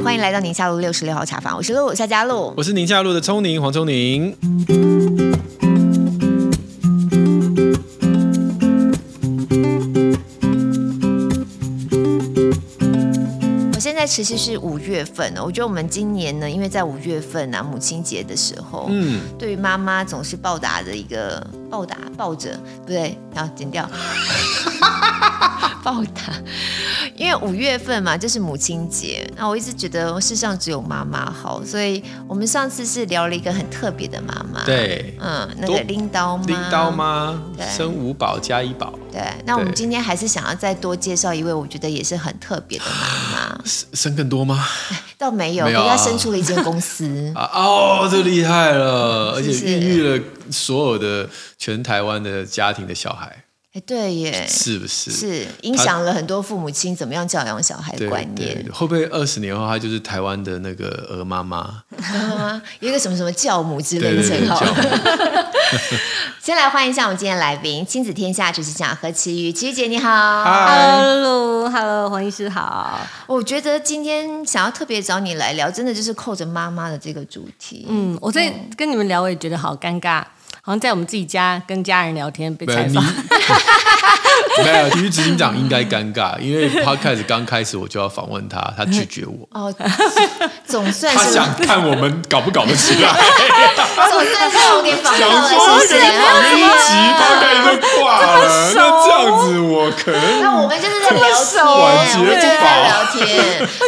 [0.00, 4.36] 欢迎来到宁夏路六十六号茶坊，我是露夏嘉露，我是宁夏路的聪宁黄聪宁。
[14.06, 23.90] 在其实是五月份，我觉得我们今年呢，因为在五月份啊，母亲节的时候，嗯，对于妈妈总是报答的一个报答抱着，不对，要剪掉。
[25.82, 26.32] 报答，
[27.16, 29.28] 因为五月份嘛，就是母亲节。
[29.36, 34.64] 那我一直觉得世上只有妈妈好，所以我们上次是聊了一个很特别的妈妈。
[34.64, 36.44] 对，嗯，那个拎刀妈。
[36.46, 38.96] 拎刀妈，生五宝加一宝。
[39.16, 43.58] 对，那我们今天还是想要再多介绍一位，我觉得也是很特别的妈妈。
[43.64, 44.62] 生生更多吗？
[45.16, 47.32] 倒没有，人家生出了一间公司。
[47.34, 53.44] 啊哦，这厉害了， 而且孕育了所有的全台湾的家庭的小孩。
[53.76, 55.10] 哎，对耶，是不是？
[55.10, 58.64] 是影响了很多父母亲怎么样教养小孩的观念。
[58.72, 61.82] 会不会二十年后，他就是台湾的那个鹅妈妈？
[61.98, 64.64] 鹅妈妈，有一个什么什么教母之类的称号。
[66.40, 70.08] 先来欢迎一下我们今天的来宾，亲子天下主持长何其瑜，其瑜姐你好。
[70.44, 72.98] Hello，Hello，黄医师好。
[73.26, 77.84] 我觉得今天想要特别找你来聊，真的就是扣着妈妈的这个主题。
[77.90, 80.24] 嗯，我在跟你们聊，我也觉得好尴尬。
[80.66, 83.00] 好像在我们自己家跟家人聊天被采访，
[84.64, 89.48] 没有，其实执行长应该尴尬，因为他开始刚开始我就要访问他，他拒绝我。
[89.52, 89.72] 哦，
[90.66, 93.14] 总算是他想看我们搞不搞得起来，
[94.10, 96.00] 总算是有点访到了，谢谢。
[96.00, 98.26] 第一集他开始就挂了，
[98.74, 103.24] 那这样子我可能那我们就是在聊天，我们就是在聊天。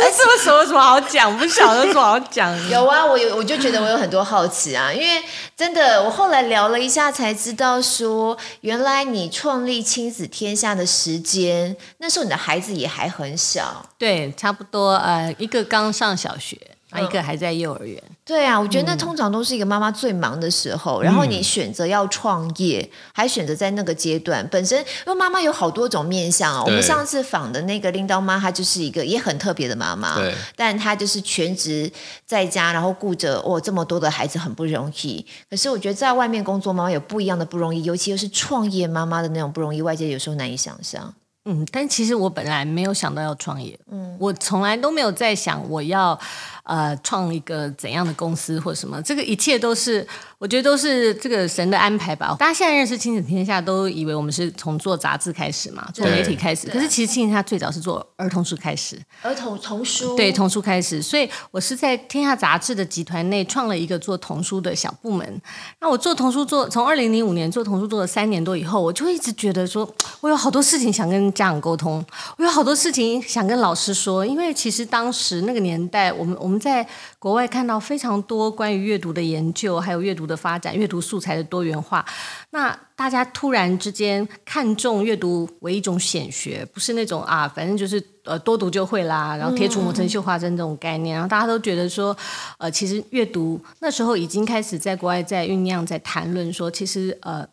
[0.01, 1.37] 哎，这么熟有什么好讲？
[1.37, 2.55] 不晓得有什么好讲？
[2.71, 5.21] 有啊，我有，我就觉得我有很多好奇啊，因为
[5.57, 6.68] 真的，我后来聊。
[6.69, 16.78] 了一下才知道，说原来你创立亲子天下的时间，那时候你的孩子也还很小，对，差不多呃，一个刚上小学。
[16.91, 18.03] 啊，一个还在幼儿园。
[18.25, 26.63] 对啊，我觉得那通常都是一个妈妈最忙的时候，嗯、然后你选择要创业，还选择在那个阶段，本身因为妈妈有好多种面相啊。
[26.65, 31.91] 我们上次访的那个拎刀妈，她就是一个也很特别的妈妈，对，但她就是全职
[32.27, 35.25] 在家，然后顾着哦这么多的孩子，很不容易。
[35.51, 41.15] 可是我觉得在外面工作，妈妈有不一样的不容易，尤其又是创业妈妈的那种不容易，外界有时候难以想象。
[41.45, 46.19] 嗯，但其实我本来没有想到要创业，嗯，我从来都没有在想我要。
[46.69, 50.07] 呃，创一个怎样的公司或什么，这个一切都是，
[50.37, 52.37] 我觉得都是这个神的安排吧。
[52.39, 56.69] 大家现在认识亲子天下，都以为我们是从做杂志开始嘛，做媒体开始。
[56.69, 61.01] 可是其实亲子天下最早是做儿童书开始，儿童童书，对，童书开始。
[61.01, 65.41] 所以我是在天下杂志的集团内创了一个做童书的小部门。
[65.81, 69.91] 那我做童书做，从二零零五年做童书做了三年多以后，我就一直觉得说，
[70.21, 72.05] 我有好多事情想跟家长沟通，
[72.37, 76.58] 我有好多事情想跟老师说，因为其实当时那个年代，我们我们。
[76.59, 76.87] 在
[77.19, 82.05] 国外看到非常多关于阅读的研究，还有阅读的发展、阅读素材的多元化。
[82.51, 91.15] 那大家突然之间看重阅读为一种显学，不是那种啊，反正就是呃多读就会啦，然后铁杵磨成绣花针这种概念。
[91.15, 92.17] 然后大家都觉得说，
[92.59, 97.47] 呃，其实阅读那时候已经开始在国外在酝酿，在谈论说，其实呃。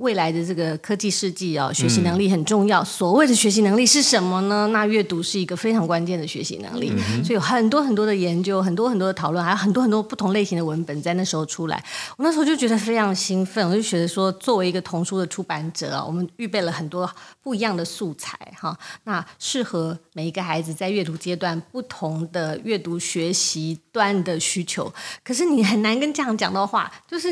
[0.00, 2.82] 未来的这个科技世纪啊，学习能力很重要。
[2.82, 4.66] 所谓的学习能力是什么呢？
[4.72, 6.90] 那阅读是一个非常关键的学习能力，
[7.22, 11.84] 所以有很多很多的研究，很多很多的讨论，还有很多很多不同类型的文本在那时候出来。
[12.16, 17.08] 我那时候就觉得非常兴奋，我就觉得说，作为一个童书的出版者啊，我们预备了很多
[17.42, 18.74] 不一样的素材哈，
[19.04, 24.90] 那适合每一个孩子在阅读阶段不同的阅读学习端的需求。
[25.22, 27.30] 可是你很难跟家长讲到话，就是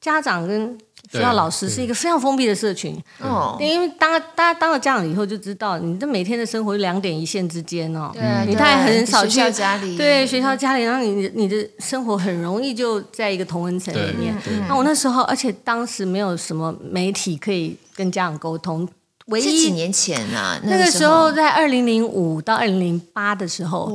[0.00, 0.78] 家长跟。
[1.10, 14.36] 学校老师是一个非常封闭的社群，哦，因为当大家当了家长以后就知道，你这每天的生活两点一线之间哦，对，你太很少去学校家里，对，学校家里，然后你你的生活很容易就在一个同温层里面。
[14.68, 18.88] 那我那时候，而且当时没有什么媒体可以跟家长沟通，
[19.26, 21.32] 唯一几年前啊，那个时候。
[21.36, 23.92] 在二零零五到二零零八的时候，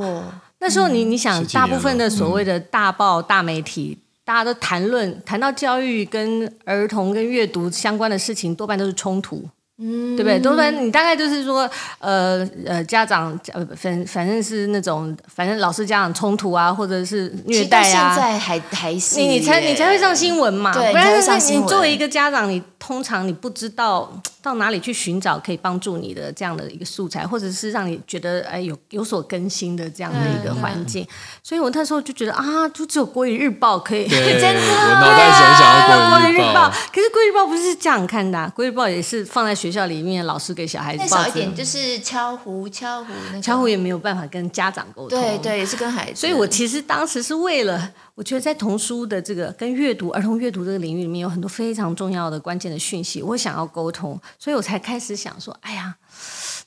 [0.60, 3.98] 那时候你你想，大部分的所谓的大报大媒体。
[4.24, 9.48] 大家都谈论谈到教育跟儿童跟阅读相关的事情，多半都是冲突，
[9.78, 10.38] 嗯，对不对？
[10.38, 24.12] 多半你大概就是说，呃呃，家长呃反反正是那种，反正老师家长冲突啊，或者是虐待啊，现在还还是你你才你才会上新闻嘛，对，不然是你作为一个家长，你通常你不知道。
[24.42, 31.06] 到哪里去寻找可以帮助你的这样的一个素材，或者是让你觉得哎有有所更新的这样的一个环境？
[31.44, 34.60] 所以我那时候就觉得啊，就只有国语日报可以，对 真的。
[34.60, 45.18] 我脑袋想想要国语日报，可是国语日报不是这样看的、啊，国语日报也是放在学学校里面老师给小孩子再少一点就是敲壶敲壶，那个、敲壶也没有办法跟家长沟通。
[45.18, 46.20] 对对，也是跟孩子。
[46.20, 55.96] 所以我其实当时是为了，我觉得在童书的这个跟阅读儿童阅读这个领域里面有很多非常重要的关键的讯息，我想要沟通，所以我才开始想说，哎呀。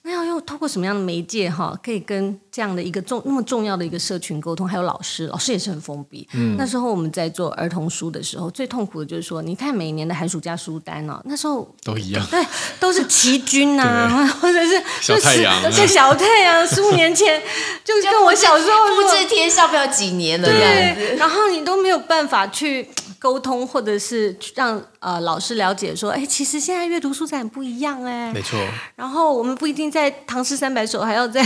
[0.08, 4.68] 那要用透过什么样的媒介哈，可以跟这样的一个重那么重要的一个社群沟通？
[4.68, 6.28] 还有老师，老师也是很封闭。
[6.34, 12.46] 嗯，那时候我们在做儿童书的时候，最痛苦的就是说，你看每年的寒暑假书单哦，那时候都一样，对，
[12.80, 17.42] 都是齐军 呐，或者是小太阳，是小太阳，十五年前
[17.84, 22.88] 就跟我小时候复制贴上不要几年了，对，然后你都没有办法去。
[23.18, 28.60] 沟通，或者是让呃老师了解说，哎，其实现在阅读素材很不一样哎，没错。
[28.96, 31.42] 然后我们不一定在唐诗三百首，还要在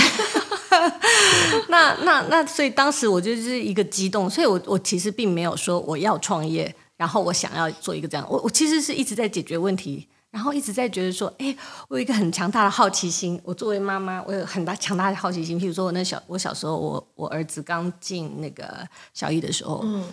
[1.68, 11.56] 那那 那，所以当时我就是一个激动，所以我我其实并没有说我要创业，然后我想要做一个这样，我我其实是一直在解决问题，然后一直在觉得说，哎，
[11.90, 15.60] 我有一个很强大的好奇心，我作为妈妈，我有很大强大的好奇心。
[15.60, 20.04] 譬如说我那小我小时候，我我儿子刚进那个小一的时候，嗯。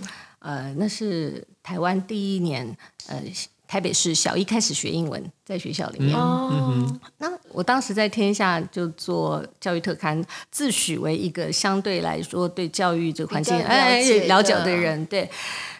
[0.41, 2.77] 呃，那是台湾第一年，
[3.09, 3.21] 呃，
[3.67, 6.17] 台北市小一开始学英文，在学校里面。
[6.17, 6.85] 哦，
[7.19, 15.29] 那我当时在天下就做教育特刊，自诩为一个相对来说对教育这个环境哎了解的人，对。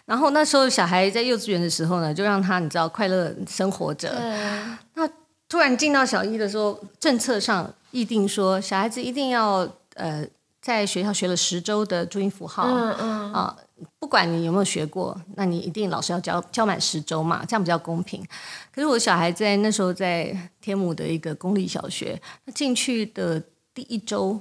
[0.05, 4.09] 然后那时候小孩在幼稚园的时候呢，就让他你知道快乐生活着。
[4.93, 5.07] 那
[5.49, 10.25] 突然进到小一的时候，政策上议定说，小孩子一定要呃
[10.61, 12.63] 在学校学了十周的注音符号。
[12.67, 13.57] 嗯嗯啊。
[13.99, 18.25] 不管你有没有学过，那你一定老师要教教满十周嘛，这样比较公平。
[18.73, 23.41] 可是我小孩在那时候在天母的一个公立小学，他进去的
[23.73, 24.39] 第一周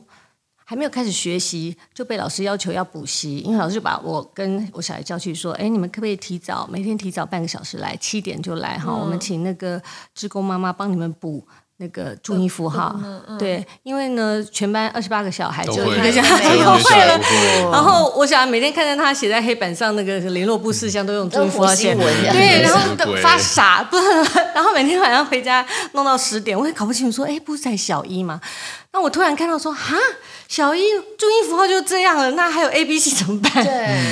[0.54, 9.82] 还没有开始学习，就被老师要求要补习，因为老师就把我跟我小孩叫去说：“哎，你们可不可以提早每天提早半个小时来，七点就来哈，我们请那个
[10.14, 11.46] 志工妈妈帮你们补。”
[11.78, 17.20] 那个注音符号，嗯嗯、对，因为呢，全班二十八个小孩就一个小孩都会了。
[17.70, 22.80] 然后我想每天看见他写在黑板上那个联络部事项都用注音符号写，对，然后
[23.22, 23.98] 发傻，不，
[24.54, 28.40] 然后每天晚上回家弄到十点，我也搞不清楚，说，哎，不是在小一吗？
[28.92, 29.96] 那我突然看到说，哈，
[30.48, 30.82] 小一
[31.18, 33.52] 注音符号就这样了，那还有 A B C 怎么办？
[33.62, 34.02] 对，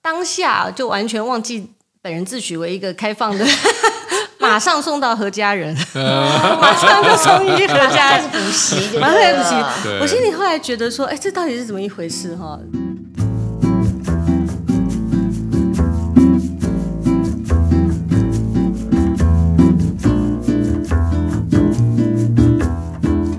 [0.00, 3.46] 当下就完全忘记本人自诩为一个开放的。
[4.46, 9.54] 马上送到 何家人，马上就送去何家人补习，马上补习。
[10.00, 12.58] 我心里后来觉得说，哎，这到底是怎么一回事哈？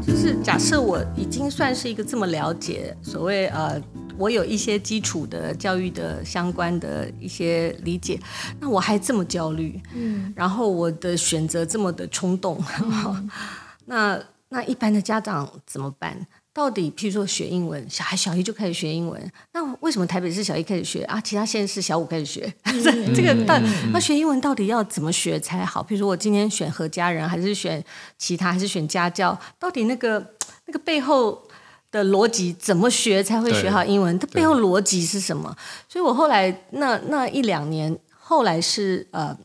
[0.06, 3.82] 就是假设我已经算是一个这么了解所谓呃。
[4.18, 8.20] 我有一些基础的教育的相关的一些理解，
[8.60, 13.30] 那我还这么焦虑，嗯，然后我的选择这么的冲动，嗯、
[13.86, 14.20] 那
[14.50, 16.26] 那一般的家长怎么办？
[16.54, 21.22] 到底譬如说学英文，小孩小一就开始学英文，那为什么台北市小一开始学啊？
[21.22, 22.52] 其他县市小五开始学？
[22.64, 23.56] 嗯、 这个到
[23.94, 25.84] 那学英文到底要怎么学才好？
[25.84, 27.84] 譬如说我今天选何家人，还是选
[28.18, 29.40] 其他，还是选家教？
[29.60, 30.34] 到底那个
[30.66, 31.47] 那个背后？
[31.92, 34.18] 的逻辑怎么学才会学好英文？
[34.20, 35.56] 它背后逻辑是什么？
[35.88, 39.36] 所以我后来那那一两年，后来是呃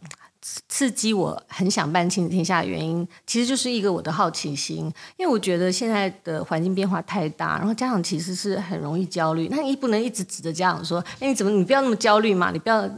[0.68, 4.78] 刺激我很想办亲子天下的原因，其实就是一个我的好奇心，
[5.16, 9.46] 因为我觉得现在的环境变化太大，然后家长其实是很容易焦虑。
[9.48, 12.50] 那你不能一直指着家长说：“哎，你怎么你不要那么焦虑嘛？
[12.50, 12.90] 你不要……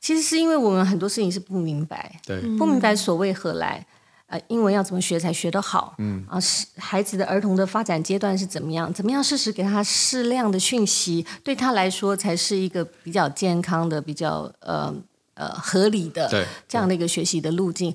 [0.00, 3.84] 其实是因为我们很多事情是不明白，对，不明白所谓何来。”
[4.36, 5.94] 呃，英文要怎么学才学得好？
[5.98, 8.92] 嗯啊，是孩子的儿童的发展阶段是怎么样？
[8.92, 14.94] 怎么样适时给他适量的讯息，对他来说才是一个比较健康的、比较呃
[15.34, 16.28] 呃合理的
[16.68, 17.94] 这样的一个学习的路径。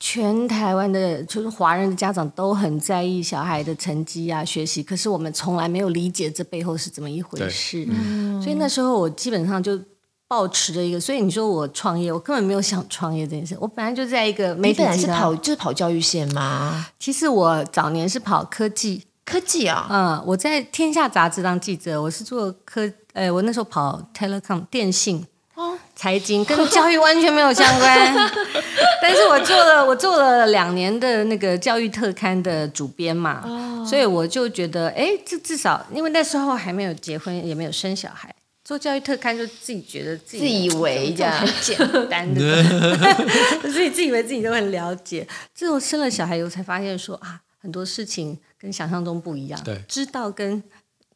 [0.00, 7.84] 全台湾的，就是华人的家长都很在意小孩的成绩啊、学习，可是我们从来没有理解这背后是怎么一回事。
[7.90, 9.80] 嗯，所以那时候我基本上就。
[10.28, 13.56] 抱持着一个，所以你说我创业，我根本没有想创业这件事。
[13.58, 16.86] 我本来就在一个媒体，本来是跑就是跑教育线吗？
[16.98, 28.30] 其实我早年是跑科技，科技啊，嗯，我在天下杂志当记者，我是做科，呃，我那时候跑 telecom 电信哦，财经跟教育完全没有相关，
[29.00, 38.30] 但是我做了我做了两年的那个教育特刊的主编嘛，哦，所以我就觉得，哎，这至少因为那时候还没有结婚，也没有生小孩。
[38.68, 41.78] 做教育特刊就自己觉得自己自以为这样很简
[42.10, 42.62] 单的，
[43.64, 45.26] 自己自以为自己都很了解。
[45.54, 49.58] 之后生了小孩以后才发现说啊，很多事情跟想象中不一样。
[49.64, 50.62] 对，知道跟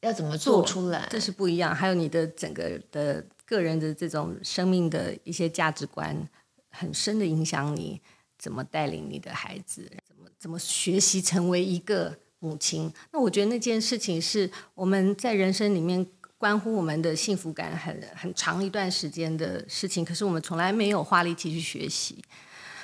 [0.01, 1.75] 要怎么做出来，这是不一样。
[1.75, 6.27] 还有你的整个的个人的这种生命的一些价值观，
[6.71, 8.01] 很深的影响你
[8.39, 12.91] 怎么带领你的孩子，怎么怎么学习成为一个母亲。
[13.13, 16.07] 那我觉得那件事情是我们在人生里面
[16.43, 22.19] 关乎我们的幸福感很很长一段时间的事情，可是我们从来没有花力气去学习。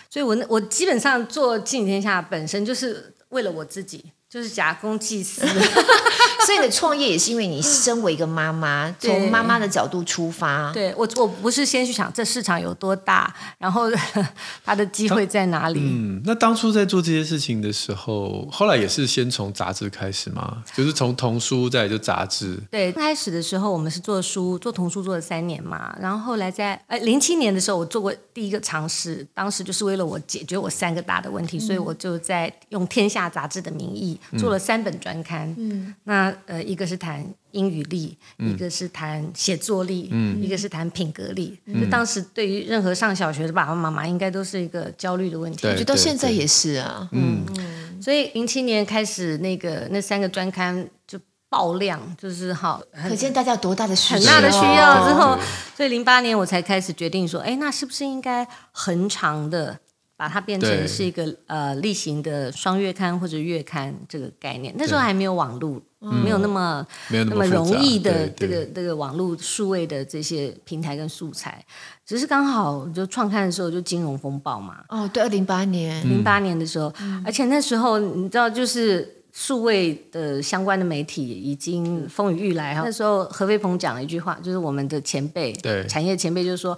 [0.09, 4.13] 所以我我基本上做《亲子天下》本身就是为了我自己。
[4.31, 5.41] 就是假公济私，
[6.45, 10.71] 所以你的创业也是因为你身为一个妈妈，从妈妈的角度出发。
[10.71, 13.91] 对，我我不是先去想这市场有多大，然后
[14.63, 15.81] 它的机会在哪里。
[15.83, 20.63] 嗯，那当初在做这些事情的时候，后来也是先从杂志开始吗？
[20.77, 22.59] 就是从童书再就杂志。
[22.71, 34.18] 对，开始的时候我们是做书，做童书做了三年嘛，然后后来在呃零七年的时候，我做过第一个尝试，当时就是为了我解决我三个大的问题，嗯、所以我就在用天下杂志的名义。
[34.39, 41.59] 做了三本专刊，嗯，那呃，一个是谈英语力，嗯、一个是谈写作力，嗯，一个是谈品格力。
[41.67, 45.67] 就、嗯、当时对于任何上小学的爸爸妈妈，应该都是一个焦虑的问题。
[45.67, 48.03] 我觉得到现在也是啊，嗯嗯。
[48.03, 55.09] 所以零七年开始，那个那三个专刊就爆量，就是好，可见大家有多大的需要，很大的需要。
[55.09, 55.39] 之后，
[55.77, 59.81] 所以零八年我才开始决定说，哎，那是不是应该恒长的？
[60.19, 71.65] 把它变成是一个呃例行的双月刊或者月刊这个概念，那时候还没有网络，没有那么没有那么容易的这个这个网络数位的这些平台跟素材，
[72.05, 74.79] 只是刚好就创刊的时候就金融风暴嘛。
[74.89, 76.93] 哦，对，二零八年，零八年的时候，
[77.25, 82.83] 而且那时候你知道，就是数位的相关的媒体已经风雨欲来哈。
[82.85, 86.77] 那时候何飞鹏讲了一句话，就是我们的前辈，对，产业前辈就是说。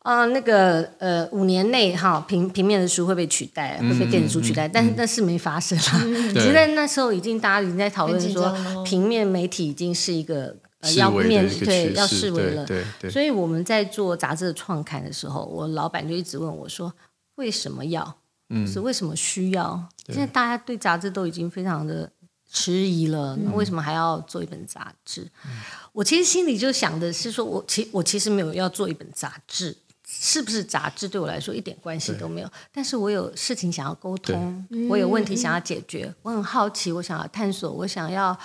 [0.00, 5.84] 啊、呃，那个呃，五年内哈平平面的书会被取代，会被电子书取代，嗯、但是那是没发生了。
[6.04, 12.64] 嗯、其实在那时候已经大家已经在讨论说，平面媒体已经是一个呃要面对要式微了。
[12.64, 16.94] 对对对，所以我们在做杂志的创刊的时候，我老板就一直问我说
[17.34, 18.18] ：“为什么要？
[18.50, 19.88] 嗯，是为什么需要？
[20.06, 22.10] 现在大家对杂志都已经非常的
[22.50, 25.50] 迟疑了，那为什么还要做一本杂志？”嗯、
[25.92, 29.76] 我其实心里就想的是说，我其我其实没有要做一本杂志。
[30.10, 32.50] 是不是杂志对我来说一点关系都没有？
[32.72, 38.36] 但是我有事情想要沟通，我有问题想要解决，我很好奇，我想要探索，我想要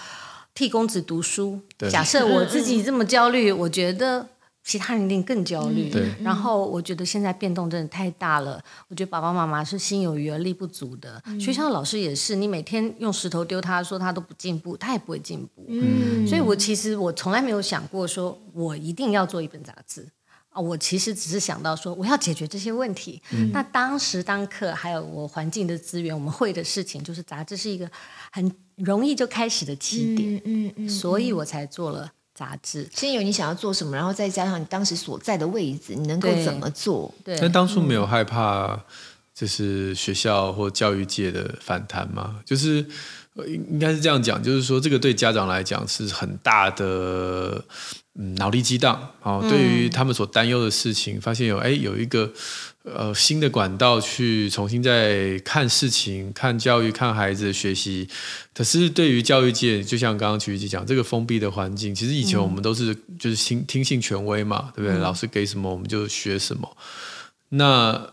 [0.54, 1.62] 替公子读书。
[1.90, 4.28] 假设我自己这么焦虑，我觉得
[4.62, 5.90] 其他人一定更焦虑。
[6.22, 15.66] 然后我觉得现在变动真的太大了，我觉得爸爸妈妈是心有余而力不足的，学校老师也是，你每天用石头丢他，说他都不进步，他也不会进步。
[15.70, 20.06] 嗯所以我其实我从来没有想过说我一定要做一本杂志。
[20.54, 23.20] 啊，我其实只是想到说，我要解决这些问题。
[23.32, 27.90] 嗯、那当时当刻还有我环境的资源，我们会的事情就是杂志是一个
[28.32, 30.36] 很容易就开始的起点。
[30.46, 32.88] 嗯嗯，嗯，所以我才做了杂志。
[32.94, 37.12] 先有你想要做什么，然后再加上你当时所在的位置，你能够怎么做？
[37.24, 37.36] 对。
[37.40, 38.80] 但当初没有害怕，
[39.34, 42.40] 就是学校或教育界的反弹吗？
[42.46, 42.86] 就是
[43.48, 47.66] 应该是这样讲，就是说这个对家长来讲是很大的。
[48.16, 52.32] 嗯，脑力激荡哦，对于他们所担忧的事情，嗯、发现有哎有一个
[52.84, 58.08] 呃新的管道去重新再看事情、看教育、看孩子的学习。
[58.54, 65.00] 可是对于教育界，就像刚刚曲玉姐讲，这个封闭的环境，其实以前我们都是就是听听信权威嘛，对不对？
[65.00, 66.78] 嗯、老师给什么我们就学什么。
[67.50, 68.10] 那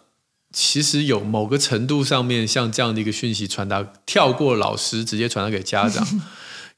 [0.51, 6.07] 其实有某个程度上面，像这样的一个讯息传达，跳过老师直接传达给家长。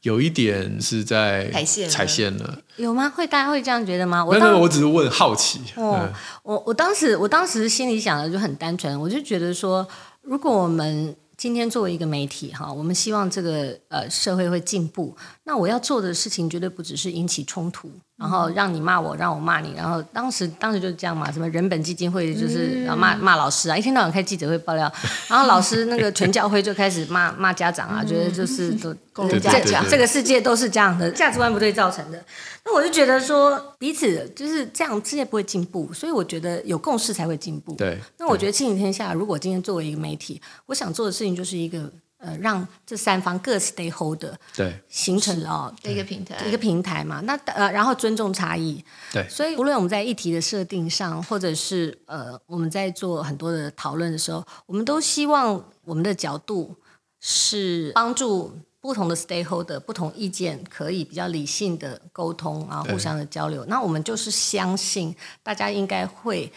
[0.03, 3.09] 有一点是在踩线踩线了，有吗？
[3.09, 4.25] 会大家会这样觉得吗？
[4.25, 5.61] 我没有，我只是问好奇。
[5.77, 9.87] 哦，嗯、我我当时我当时心里想的就很单纯，我就觉得说，
[10.23, 17.91] 如果我们今天作为一个媒体哈，我们希望这个呃社会会进步，那我要做的事情绝对不只是引起冲突。
[18.17, 24.93] 然后让你骂我，让我骂你，然后当时当时就是这样嘛，什么人本基金会就是骂骂老师啊，一天到晚开记者会爆料，
[25.27, 28.95] 然后老师那个全教会就开始骂骂家长啊，觉得就是都
[29.41, 32.25] 这这个世界都是这样的价值观不对造成的。
[32.65, 37.75] 那我就觉得说彼此就是这样，世界不会进步，所以我觉得有共识才会进步。
[37.75, 41.91] 对，那我觉得亲子天下如果今天作为一个媒体，我想做的事情就是一个。
[42.23, 47.21] 呃，让这三方各 stakeholder 对形成了一个平台，一个平台嘛。
[47.23, 48.83] 那呃，然后尊重差异。
[49.12, 56.76] 对，所以无论我们在议题的设定上，或者是呃，我们在做很多的讨论的时候，我们都希望我们的角度
[57.19, 63.64] 是帮助不同的 stakeholder、不同意见可以比较理性的沟通啊，互相的交流。
[63.64, 65.12] 那我们就是相信
[65.43, 66.52] 大家应该会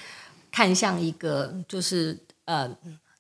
[0.52, 2.70] 看向一个就是呃。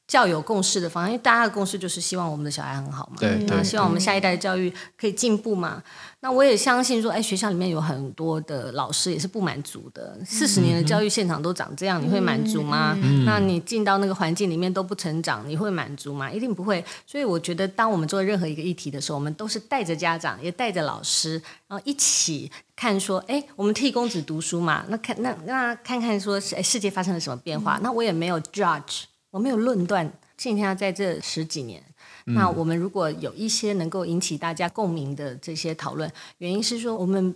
[0.07, 5.81] 较有共识的方向，因为大家的共识就是希望我们的小孩很好嘛，对，对，希望我们下一代的教育可以进步嘛。
[6.21, 10.17] 那我也相信说，哎，学校里面有很多的老师也是不满足的。
[10.25, 12.97] 四十年的教育现场都长这样，你会满足吗？
[13.01, 16.31] 嗯、那你进到那个环境里面都不成长，你会满足吗？
[16.31, 16.83] 一定不会。
[17.05, 24.83] 所以我觉得，当我们做任何一个议题的时候，我们都是带着家长，也带着老师，然后一起看说，哎，我们替公子读书嘛。
[24.87, 27.77] 那看那那看看说，哎，世界发生了什么变化？
[27.77, 29.03] 嗯、那我也没有 judge，
[29.35, 30.09] 我没有论断。
[30.37, 31.83] 今天在这十几年。
[32.27, 37.35] 那我们如果有一些能够引起大家共鸣的这些讨论，原因是说我们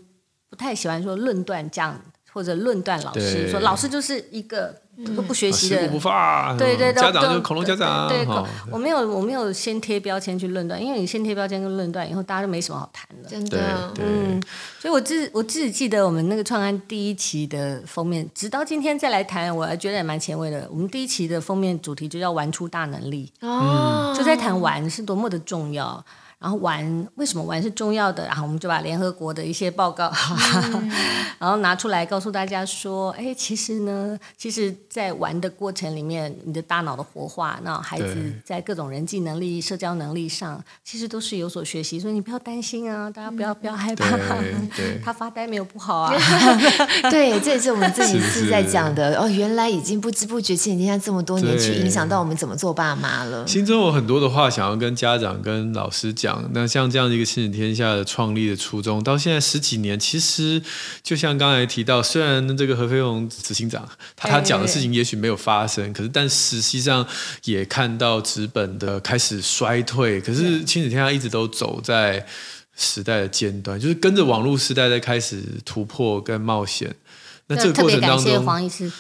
[0.49, 2.01] 不太喜欢说论断这样，
[2.31, 4.81] 或者论断老师，说老师就是一个。
[5.15, 8.07] 都不学习的，不发，对对对，家长就恐龙家长。
[8.09, 8.25] 对，
[8.71, 13.29] 我没有我没有先贴标签去论断，因为你先贴标签跟论断以后，大家都没什么好谈的。
[13.29, 14.41] 真的，嗯，
[14.79, 20.67] 所以我自我自己记得我们那个创刊第一期的封面，直到今天再来谈，我还觉得也蛮前卫的。
[20.69, 26.03] 我们第一期的封面主题就叫“玩出大能力”，哦，就在谈玩是多么的重要。
[26.39, 28.25] 然后玩为什么玩是重要的？
[28.25, 30.10] 然后我们就把联合国的一些报告，
[30.74, 30.89] 嗯、
[31.38, 42.00] 然后拿出来告诉大家说：哎，其实呢，其实，在玩的过程里面，你的大脑的活化，那孩子在各种人际能力、社交能力上，其实都是有所学习。
[42.00, 44.05] 所以你不要担心啊，大家不要不要害怕。
[45.03, 46.13] 他发呆没有不好啊。
[47.12, 49.19] 对，这也是我们这一次在讲的。
[49.19, 53.46] 哦，原来已经不知不觉，亲子天下这么多年，去影响到我们怎么做爸妈了。
[53.46, 56.28] 心中有很多的话想要跟家长、跟老师讲。
[56.53, 60.62] 那像这样的一个亲子天下的创立的初衷，到现在十几年，其实
[61.01, 67.07] 就像刚才提到，虽然这个何飞鸿执行长他他讲的事情也许没有发生，可是但实际上
[67.45, 70.19] 也看到纸本的开始衰退。
[70.19, 72.25] 可是亲子天下一直都走在
[72.75, 76.95] 时代的尖端，就是跟着网络时代在开始突破跟冒险。
[77.48, 78.91] 那这个过程当中，谢谢黄医师。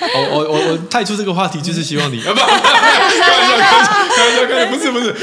[0.00, 5.14] 我我我我带出这个话题，就是希望你 啊不，开玩笑，开玩笑，开玩笑，不是不是，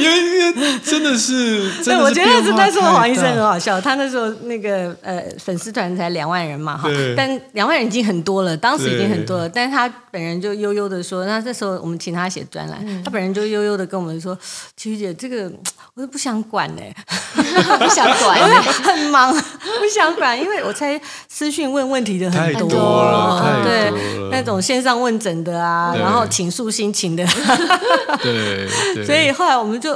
[0.00, 14.36] 因为因为真的是，真的是，我觉得是那时候黄医生很好笑，他那时候那个呃粉丝团才两万人嘛哈，但两万人已经很多了，当时已经很多了，但是他本人就悠悠的说，那这时候我们请他写专栏，他本人就悠悠的跟我们说，
[14.76, 15.50] 琦琦姐这个
[15.94, 16.94] 我都不想管嘞，
[17.34, 23.92] 不想管，很忙，不想管，因为我猜私讯问问题的很多，太多了，对。
[24.30, 27.24] 那种线上问诊的啊，然后倾诉心情的，
[28.22, 29.92] 对，所以后来我们就，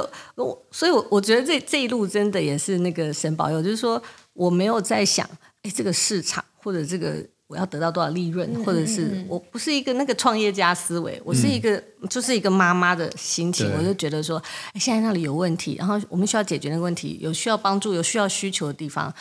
[0.71, 4.01] 所以我我觉得这这一路真的也是那个神保佑，就是说
[4.33, 5.27] 我没有在想，
[5.63, 7.23] 哎，这个市场或者这个。
[7.47, 14.37] 我要得到多少利润，或者是我不是一个那个创业家思维，我是一个就是一个妈妈的心情，我就觉得说，
[14.73, 19.13] 哎，现在那里有问题，然后我们需要解决那个问题，有需要帮助、有需要需求的地方，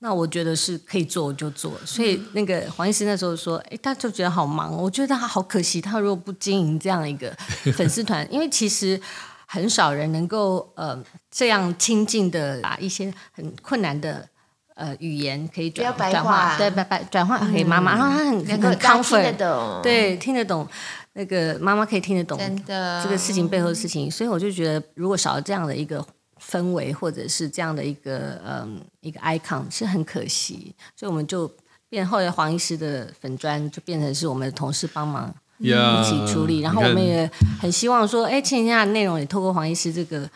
[0.00, 1.72] 那我觉得是可以做我就做。
[1.86, 7.34] 所以那个黄医师那时候说，哎，他就觉得好忙，我觉得他好可惜，他如果不经营这样一个
[7.74, 9.00] 粉丝团，因为其实
[9.46, 14.28] 很少人能够呃这样亲近的把一些很困难的。
[14.80, 20.66] 呃，语言可以转转化，对，白白转化给妈妈，然后她很很 comfort，对，听得懂，
[21.12, 26.02] 那个妈妈可以听得懂这个事情背后的事情，所以我就觉得，如果少了这样的一个
[26.42, 31.50] 氛围，或者是这样的一个嗯一个 icon，是很可惜，所以我们就
[31.90, 35.68] 变后来黄医师的粉砖就变成是我们的同事帮忙一
[36.02, 40.26] 起处理，然后我们也很希望说，哎，亲子天下内容也透过黄医师这个。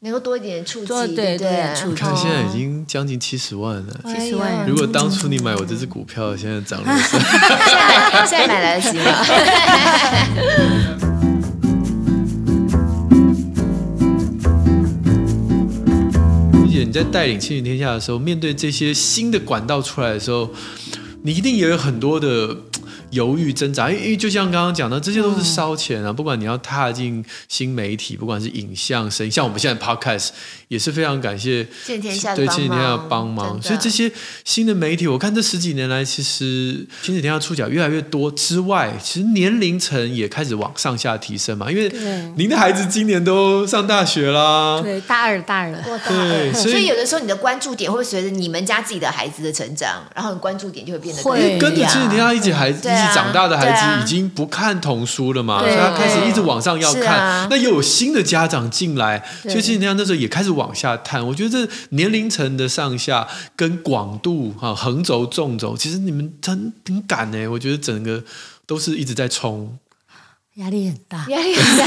[0.00, 4.66] 能够多一点触及，对对，看现在已经将近七十万了，七十万。
[4.68, 9.04] 如果当初你买我这支股票，现在涨了， 现在现在买来得及吗？
[16.66, 20.50] 理解你在带领千云天下的时候，面对这些新的管道出来的时候，
[21.22, 22.54] 你一定也有很多的。
[23.10, 26.12] 犹豫挣扎，因为就像刚刚讲的，这些都是烧钱啊！
[26.12, 30.30] 不管你要踏进新媒体，不管是影像、声，像我们现在 Podcast
[30.68, 33.60] 也是非常感谢亲子天下对亲子天下帮忙。
[33.60, 34.10] 所以这些
[34.44, 41.70] 新的媒体，我看这十几年来，其实亲子天下触角越来越多之外，其实年龄层也开始往上下提升嘛。
[41.70, 41.90] 因为
[42.36, 45.82] 您的孩子今年都上大学啦，对，大二大二了。
[46.06, 53.16] 对， 所以有的时候你的关注点会随着你们家自己的孩子的成长，然后你关注点就会变得会跟着亲子天下一起孩子一起。
[53.16, 57.48] 长大的孩子已经不看童书了嘛，所以他开始一直往上要看。
[57.48, 61.24] 那又有新的家长进来，所以亲子天下那时候也开始往下探。
[61.24, 68.24] 我觉得这年龄层的上下跟广度哈，横轴纵轴，其实你们真很赶哎，我觉得整个
[68.66, 69.78] 都是一直在冲。
[70.56, 71.84] 压力很大，压力很大，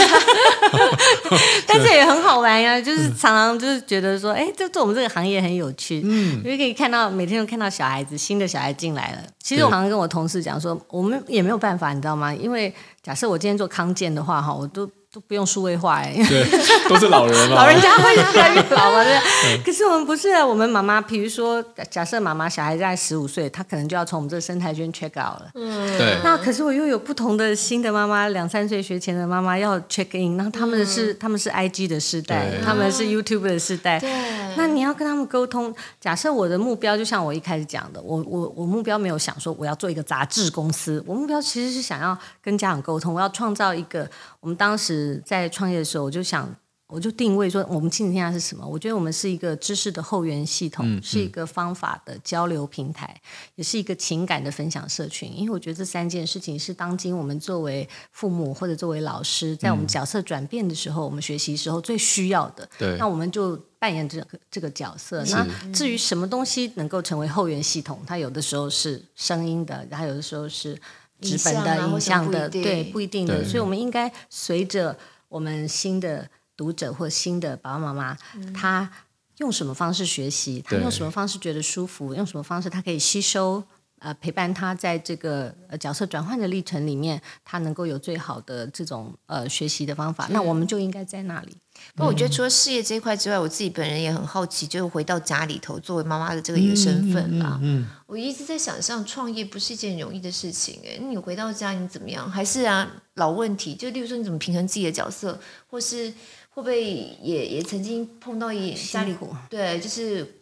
[1.65, 2.79] 但是也很好玩呀。
[2.79, 9.23] 就是常常就是觉得说，哎、欸，这做我们这个行业很有趣，嗯，因为可以看到每天都看到小孩子，新的小孩进来了。
[9.41, 12.31] 其实我常常跟我同事讲说，我们也没有办法，你知道吗？
[12.31, 14.87] 因为假设我今天做康健的话，哈，我都。
[15.11, 16.45] 都不用数位化哎，对，
[16.87, 19.63] 都是老人嘛，老人家会越来越老嘛，对。
[19.63, 25.49] 可是我们不是，我们妈妈，比如说，假设妈妈小孩在十五岁，她可能就要从我们这个生态圈 check out 了。
[25.55, 26.19] 嗯，对。
[26.23, 33.99] 那可是我又有不同的新的妈妈，两三岁学前的妈妈要 check in，那他们是他们是 IG 的时代，他们是 YouTube 的时代。
[33.99, 34.11] 对。
[34.57, 35.73] 那你要跟他们沟通。
[35.99, 44.07] 假设我的目标就像我一开始讲的，我我我目标没有想说我要做一个杂志公司，我目标其实是想要跟家长沟通，我要创造一个。
[44.41, 46.55] 我们当时在创业的时候，我就想，
[46.87, 48.65] 我就定位说，我们亲子天下是什么？
[48.65, 53.19] 我觉得我们是一个知识的后援系统，嗯、是一个方法的交流平台，
[53.55, 55.29] 也是一个情感的分享社群。
[55.37, 62.67] 因为我觉得这三件事情是当今我们作为父母或者作为老师，在我们角色转变的时候，嗯、我们学习时候最需要的。
[62.77, 62.95] 对。
[62.97, 65.21] 那我们就扮演这个这个角色。
[65.25, 70.79] 那至于什么东西能够成为后援系统，它有的时候是声音的，它有的时候是。
[71.21, 78.89] 纸本的、影像的，对，不一定的，所以我们应该随着我们新的读者或新的爸爸妈妈，嗯、他
[79.37, 83.63] 用什么方式学习，他用什么方式觉得舒服，用什么方式他可以吸收，
[83.99, 91.55] 呃，陪伴他在这个呃角色转换的历程里面，他能够有最好的这种呃学习的方法，那我们就应该在那里。
[91.95, 97.57] 不过我觉得除了事业这一块之外，我自己本人也很好奇，就是回到家里头作为妈妈的这个一个身份啦。
[97.61, 100.79] 嗯，嗯，嗯，我一直在想象创业不是一件容易的事情。
[100.85, 102.29] 哎，你回到家你怎么样？
[102.29, 103.75] 还是啊老问题？
[103.75, 106.09] 就例如说你怎么平衡自己的角色，或是
[106.49, 109.15] 会不会也也曾经碰到一家里
[109.49, 110.38] 对，就是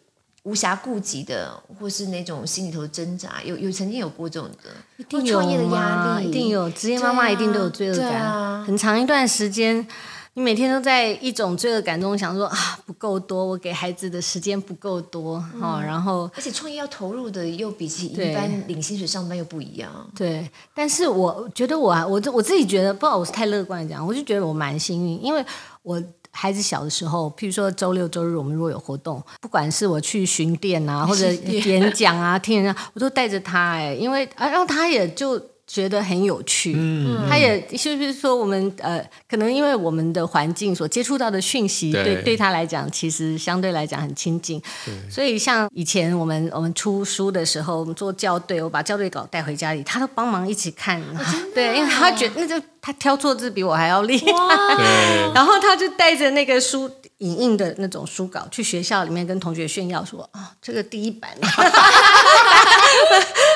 [0.48, 9.86] 无暇顾及的，或是那种心里头的挣扎，有有曾经有过这种的，一定有创业的压力，一定有职业妈妈一定都有罪恶感，啊、很长一段时间。
[10.34, 12.56] 你每天都在一种罪恶感中想说啊，
[12.86, 15.60] 不够多，我给孩子的时间不够多，嗯。
[15.60, 19.90] 哦，然后而且创业要投入的又比起一般领薪水上班又不一样。
[20.14, 25.44] 对，但是我觉得我我我自己觉得，不知道我是太乐观讲，我就觉得我蛮幸运，因为
[25.82, 35.40] 我孩子小的时候，譬如说周六周日我们如果有活动，不管是我去巡店啊， 或者演讲啊，听人家，我都带着他哎，因为啊，然后他也就。
[35.68, 42.04] 觉得很有趣，嗯，他也就是说，我们呃，可能因为我们的环境所接触到的讯息，对。
[42.04, 44.94] 对，对他来讲，其实相对来讲很亲近，对。
[45.10, 51.20] 所以像以前我们我们出书的时候，我们做校对，我把校对稿带回家里，他都帮忙一起看，哦、
[51.54, 54.74] 对，因为他觉得那就他挑错字比我还要厉害，
[55.34, 61.30] 然后他就带着那个书影印的那种书稿去学校里面跟同学炫耀说，啊、哦，这个第一版。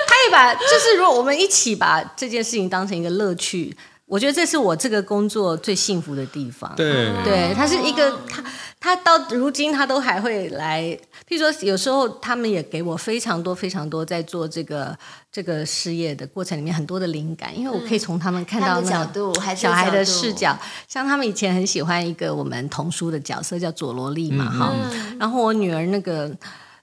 [0.06, 6.72] 他也把，就是如果我们一起把这件事情当成一个乐趣，我觉得这是我这个工作最幸福的地方。
[6.76, 8.42] 对，对，他是一个他
[8.82, 10.82] 他到如今他都还会来，
[11.28, 14.98] 譬如说有时候他们也给我非常多非常多在做这个
[15.30, 26.36] 这个事业的过程里面很多的灵感，因为我可以从他们看到那个小孩的视角，像他们以前很喜欢一个我们童书的角色叫佐罗莉嘛哈，嗯、然后我女儿那个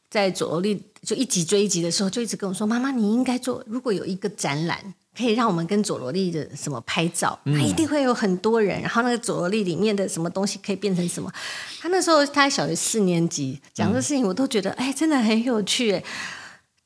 [0.09, 0.81] 在佐罗莉。
[1.01, 3.63] 就一集追一集的时候，就一直跟我说：“妈妈，你应该做。
[3.65, 4.77] 如果有一个展览，
[5.19, 8.79] 可以让我们跟佐罗莉的什么拍照，他一定会有很多人。
[8.82, 11.29] 然后那个佐罗莉里面的什么东西可以变成什么？
[11.82, 16.01] 他那时候他小学四年级讲的事情，我都觉得哎，真的很有趣。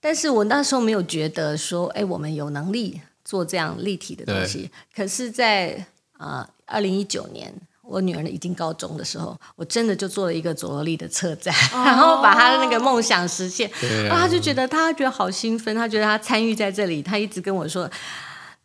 [0.01, 4.71] 但是我那时候没有觉得说，哎，我们有能力做这样立体的东西。
[4.95, 5.85] 可是在，在
[6.17, 7.53] 呃二零一九年。
[7.85, 13.69] 我女儿已经高中的时候，我真的就做了一个佐罗利的策展，哦、 然后把她的那个梦想实现。
[14.07, 17.89] 然后她就觉得，她觉得好兴奋，她觉得她参与在这里，她一直跟我说。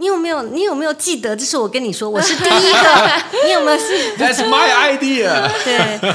[0.01, 0.45] 你有没有？
[0.45, 1.35] 你有没有记得？
[1.35, 3.23] 这是我跟你说，我是第一个。
[3.45, 5.51] 你有没有是？That's my idea。
[5.65, 6.15] 对。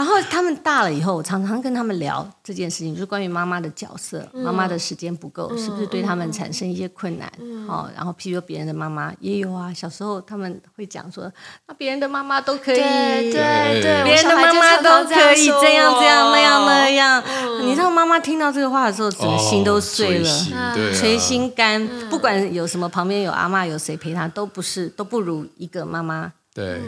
[0.00, 7.30] 然后他们大了以后，我常常跟他们聊这件事情，就是关于妈妈的角色，妈妈的时间不够，是不是对他们产生一些困难？
[7.68, 11.30] 哦，然后譬如说别人的妈妈也有啊，小时候他们会讲说，
[11.68, 17.22] 那别人的妈妈都可以，对对对，别人的妈妈都可以这样这样那样那样。
[17.60, 21.86] 你知道妈妈听到这个话的时候，整个心都碎了，捶心肝。
[22.08, 23.20] 不管有什么旁边。
[23.20, 26.32] 有阿嬷，有谁陪她，都不是，都不如一个妈妈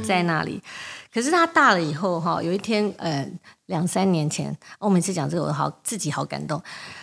[0.03, 0.53] 在那里。
[0.53, 0.62] 对
[1.12, 3.31] 可是他大了以后，哈，有一天，呃，
[3.66, 6.61] 两三年前，我每次讲这个，我好自己好感动。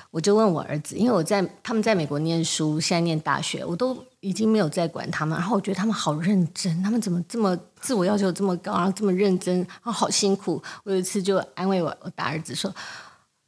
[0.09, 5.37] 我就问我儿子，因为我在他们在美国念书，现在念大学，我都已经没有在管他们。
[5.37, 10.59] 然后我觉得他们好认真，他们怎么这么自我要求这么高，然后这么认真，然后好辛苦。
[10.83, 12.73] 我有一次就安慰我我大儿子说：“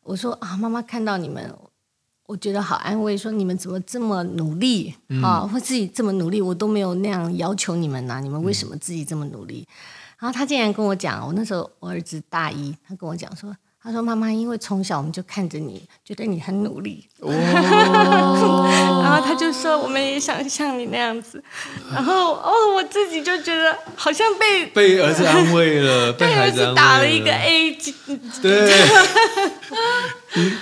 [0.04, 1.52] 我说啊，妈妈看到你们。”
[2.28, 5.42] 我觉得好安慰，说你们怎么这么努力、嗯、啊？
[5.52, 9.68] 或自己这么努力，我都没有那样要求你们呐、啊，你们为什么自己这么努力？
[9.68, 9.76] 嗯、
[10.22, 13.58] 然后他竟然跟我讲，我那时候我儿子大一，他跟我讲说。
[13.84, 17.08] 他说：“妈妈，因为从小我们就看着你，觉得你很努力。
[17.20, 17.32] 哦、
[19.04, 21.44] 然后他就说，我们也想像你那样子。
[21.92, 27.76] 然后哦，我自己就觉得好像被被儿子安慰了， 被儿子打了一个 A。
[28.40, 28.72] 对，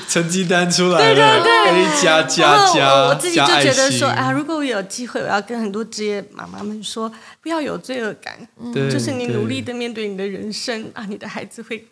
[0.08, 2.94] 成绩单出来了，对对对，A 加加加。
[3.08, 11.86] 我自己就觉得说啊，如果我有机会，我要跟很多职业妈妈们说，不要有罪恶感，嗯、就是你努力的面对你的人生啊，你的孩子会。”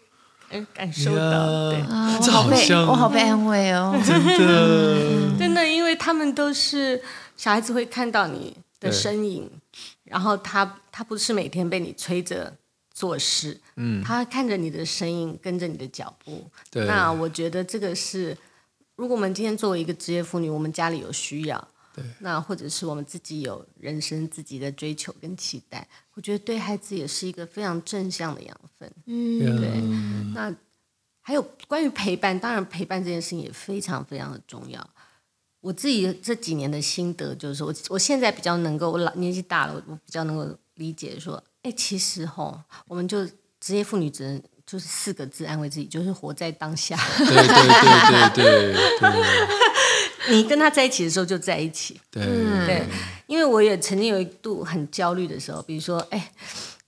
[0.74, 7.02] 感受到，对，我好被我好被安慰哦，真的， 真的，因为他们都是
[7.36, 9.50] 小孩子会看到你的身影，
[10.04, 12.54] 然后他他不是每天被你催着
[12.94, 18.38] 做事，嗯，他看着你的身影，跟着你的脚步，对，那我觉得这个是，
[18.96, 21.68] 如果我们今天作为一个职业妇女，我们家里有需要。
[22.20, 28.92] 那或者是我们自己有人生自己的追求跟期待，我觉得对孩子也是一个非常正向的养分。
[29.06, 29.70] 嗯，对。
[30.34, 30.54] 那
[31.22, 34.90] 还有关于陪伴，当然陪伴这件事情也非常非常的重要。
[35.60, 43.26] 我自己这几年的心得就是，我我现在比较能够，我老年纪大了，我比较能够理解说，哎，其实吼，我们就
[43.60, 46.96] 职业妇女只能就是四个字安慰自己，就是活在当下。
[47.18, 47.36] 对对
[48.36, 49.58] 对对对。
[50.28, 52.24] 对 你跟他在一起的时候就在一起，对，
[52.66, 52.84] 对，
[53.28, 56.32] 因为我也曾经有一度很焦虑的时候，比如说，哎，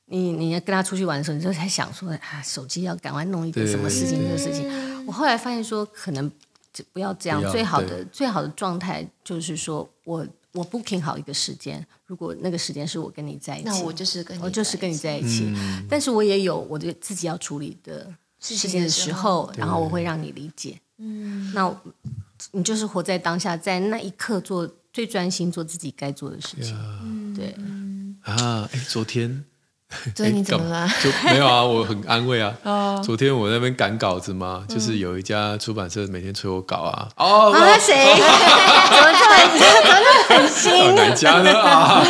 [0.05, 5.05] 你你要跟他出去玩的时候，你就在想说，啊，手机要赶快弄一个什么事情，这个事情。
[5.05, 6.29] 我后来发现说，可能
[6.73, 18.07] 就不要这样，最好的最好的状态就是说我我 booking 好一个时间，如果那个时间是我跟你在一起，那我就是跟你我就是跟你在一起，嗯，但是我也有我的自己要处理的
[18.39, 21.75] 事情的时候，然后我会让你理解，嗯，那。
[22.51, 26.75] 你就是活在当下，在那一刻做最专心做自己该做的事情。
[26.75, 27.35] Yeah.
[27.35, 27.55] 对
[28.23, 29.45] 啊，哎，昨天，
[30.15, 30.87] 对，你怎么了？
[31.01, 32.53] 就没有啊，我很安慰啊。
[32.63, 33.01] Oh.
[33.05, 37.09] 昨天我那边赶稿子嘛，就是有一家出版社每天催我稿啊。
[37.17, 37.95] 哦，那谁？
[38.17, 40.95] 怎么这么怎么很新？
[40.95, 41.51] 哪家呢？
[41.59, 42.03] 啊，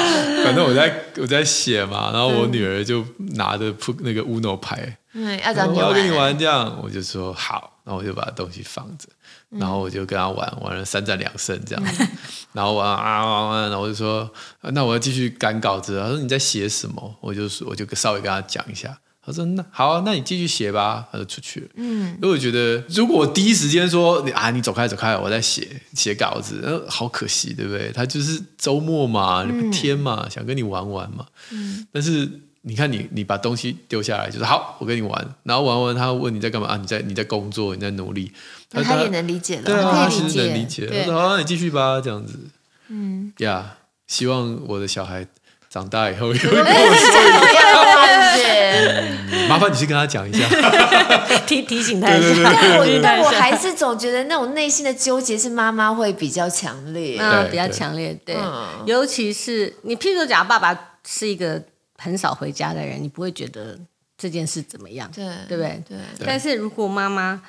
[0.43, 9.07] 反正我在我在写嘛，然后我女儿就拿着扑那个 Uno 牌，嗯，要找你玩，我要跟你玩这样，我就说好，然后我就把东西放着。
[9.49, 12.07] 然后我就跟他玩，玩了三战两胜这样，嗯、
[12.53, 14.29] 然后玩啊玩玩，然后我就说，
[14.73, 15.99] 那我要继续赶稿子。
[15.99, 17.15] 他说你在写什么？
[17.19, 18.95] 我就说我就稍微跟他讲一下。
[19.25, 21.07] 他说那好、啊，那你继续写吧。
[21.11, 21.67] 他就出去了。
[21.75, 27.91] 嗯，因为我觉得如果我第一时间说你啊，你走开走开，我在写写稿子，那好可惜，对不对？
[27.91, 31.25] 他就是周末嘛，嗯、天嘛，想跟你玩玩嘛。
[31.51, 32.41] 嗯，但是。
[32.69, 36.77] 你看你，你把东西丢下来，就是好，我跟你玩，然后玩完，他问你在干嘛啊？
[36.77, 38.31] 你在你在工作，你在努力，
[38.69, 40.87] 他，他也能理解了，对啊，他其实能理解。
[40.87, 42.37] 我说好，那你继续吧，这样子。
[42.89, 45.25] 嗯，呀、yeah，希望我的小孩
[45.67, 46.63] 长大以后也会跟我
[46.95, 49.49] 说一样。
[49.49, 50.47] 麻烦你去跟他讲一下，
[51.47, 52.43] 提提醒他一下。
[52.43, 61.63] 但我但我还是总觉得那种内心的纠结是妈妈会比较强烈，嗯，比较强烈，对，嗯、尤其是你，譬如讲，爸爸是一个。
[61.99, 63.77] 很少回家的人，你不会觉得
[64.17, 65.83] 这件事怎么样，对，对不对？
[65.87, 65.97] 对。
[66.25, 67.41] 但是如果妈妈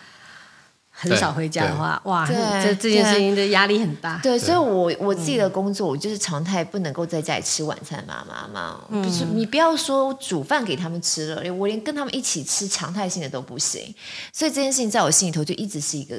[0.91, 4.19] 很少回家的话，哇，这这件事情的压力很大。
[4.23, 13.95] 对，所以我我自己的工作，我就是常态不能够在家里吃晚餐，妈妈嘛，不是你不要说煮饭给他们吃了，我连跟他们一起吃常态性的都不行。
[14.33, 16.17] 所以这件事情在我心里头就一直是一个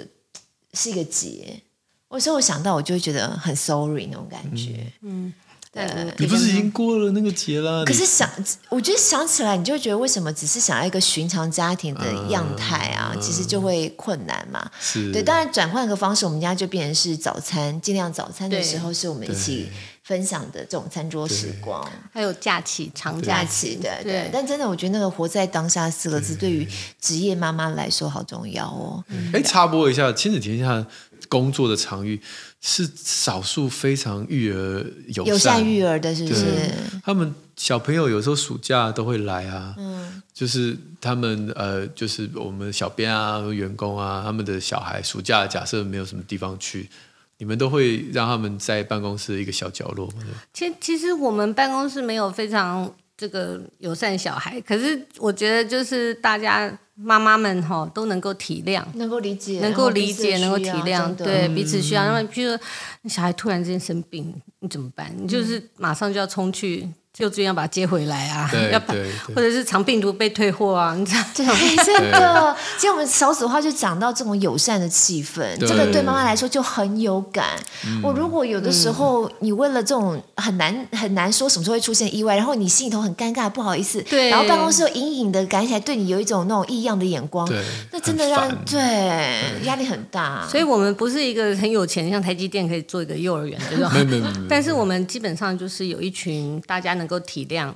[0.74, 1.62] 是一个结。
[2.10, 5.32] 有时候我想到，我就会觉得很 sorry 那种感觉，嗯。
[5.74, 7.86] 对，你不是已经过了那个节了？
[7.86, 8.30] 可是想，
[8.68, 13.14] 我觉得想起来，你就会觉得为什么只是想要一个寻常家庭的样态啊？
[13.16, 14.70] 嗯、其实就会困难嘛。
[14.82, 19.70] 是，对，当然转换个方式，我们家就变成是早餐，尽量早餐的时候是我们一起
[20.04, 23.90] 分享的这种餐桌时光，还有假期、长假期的。
[24.04, 26.68] 对，对，但真的，我觉得那个“活在当下”四个字，对于
[27.00, 29.02] 职业妈妈来说好重要哦。
[29.08, 30.86] 哎、嗯，插播一下，亲子天下
[31.30, 32.22] 工作的场域。
[32.62, 36.46] 是少数非常育儿友善，友善育儿的，是不是？
[37.04, 46.88] 他们小朋友有时候暑假都会来啊，嗯，就是他们呃，就是我们小编啊、员工啊，他们的小孩暑假假设没有什么地方去，
[47.40, 50.22] 你们都会让他们在办公室的一个小角落吗？
[50.54, 56.72] 其其实我们办公室没有非常这个友善小孩，可是我觉得就是大家。
[57.02, 62.06] 妈妈们哈都能够体谅，能够理解，能够理解，能够体谅，对彼此需要。
[62.06, 62.60] 那么，譬如说
[63.10, 65.12] 小孩突然之间生病，你怎么办？
[65.18, 66.88] 你就是马上就要冲去
[67.22, 71.54] 幼稚园要把他接回来啊，对 要把对对或者是肠病毒被退货啊，你知道这种。
[71.54, 77.46] 哎， 真的，其实我们少子化就讲到这种友善的气氛，这个对妈妈来说就很有感。
[77.86, 90.48] 嗯我如果有的时候你为了这种很难很难说什么时候会出现意外，然后你心里头很尴尬，不好意思，对然后办公室又隐隐的感起来对你有一种那种异样的眼光，对那真的让很烦对压力很大。
[90.50, 93.92] 所以我们不是一个很有钱，像台积电可以做一个幼儿园这种。
[93.92, 97.74] 没没没有没有但是我们基本上就是有一群大家能够体谅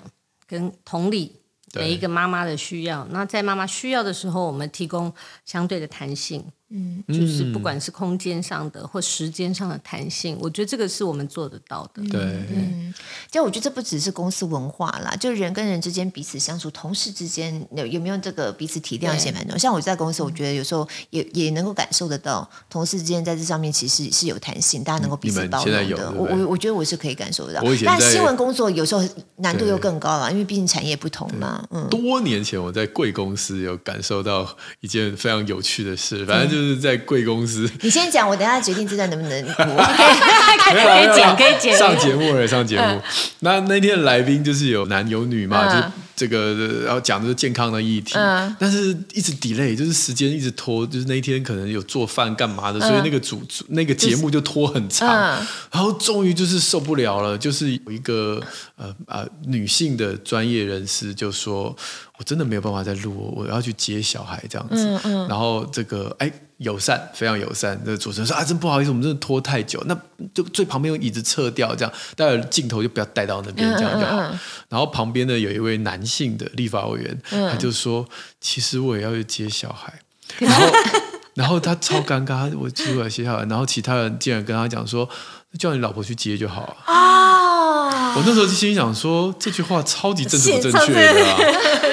[0.48, 1.36] 跟同理
[1.72, 3.06] 对每一个妈妈的需要。
[3.12, 6.44] 那在妈妈需要的时候，我们提供相对的弹性。
[6.70, 12.02] 嗯，就是不管是空间上的或时间上的弹性，我觉得这个是我们做得到的。
[12.10, 12.94] 对，嗯，
[13.30, 19.58] 就我觉得这不只是公司文化啦，就人跟人之间彼此相处，同事之间有有没有这个彼此体谅也蛮重要。
[19.58, 26.12] 像我在公司，我觉得有时候也也能够感受得到，同事之间在这上面其实是有弹性，大家能够彼此包容的。
[26.14, 27.62] 我我我觉得我是可以感受得到。
[27.86, 31.64] 但新闻工作有时候难度又更高了，因为毕竟产业不同嘛。
[31.70, 37.70] 嗯，多年前我在贵公司有感受到一件非常有趣的事，反正就是在贵公司。
[37.84, 39.66] 你先讲，我等下决定这段能不能播。
[40.66, 41.78] 可以剪，可以剪。
[41.78, 43.02] 上节目了，上节目。
[43.42, 45.84] 那那天的来宾就是有男有女嘛，就是
[46.16, 48.16] 这个，然后讲的是健康的议题，
[48.58, 55.08] 但是一直 delay，就是时间一直拖，就是那一天可能有做饭干嘛的，所以那个主那个节目就拖很长。
[55.72, 58.42] 然后终于就是受不了了，就是有一个
[58.78, 61.76] 呃呃女性的专业人士就说
[62.18, 66.32] ：“我真的没有办法再录，我要去接小孩这样子。”然后这个哎。
[66.58, 67.80] 友善，非常友善。
[67.84, 69.84] 那个主持人说：“啊，真不好意思，我们真的拖太久。
[69.88, 69.98] 那
[70.34, 74.16] 就最旁边用椅子撤掉，这样待会镜头就不要带到那边，这样就好。
[74.16, 74.40] 嗯嗯嗯、
[74.70, 78.08] 然后旁边呢有一位男性的立法委员，嗯、他就说：
[78.40, 79.94] 其实我也要去接小孩。
[80.40, 80.72] 然后，
[81.36, 85.08] 然后他超尴尬，我出来接小孩，然后其他人竟然跟他讲说：
[85.60, 86.76] 叫你老婆去接就好了。
[86.86, 87.45] 啊！
[88.16, 91.38] 我那时候就心里想说，这句话超级政治不正确的啊。”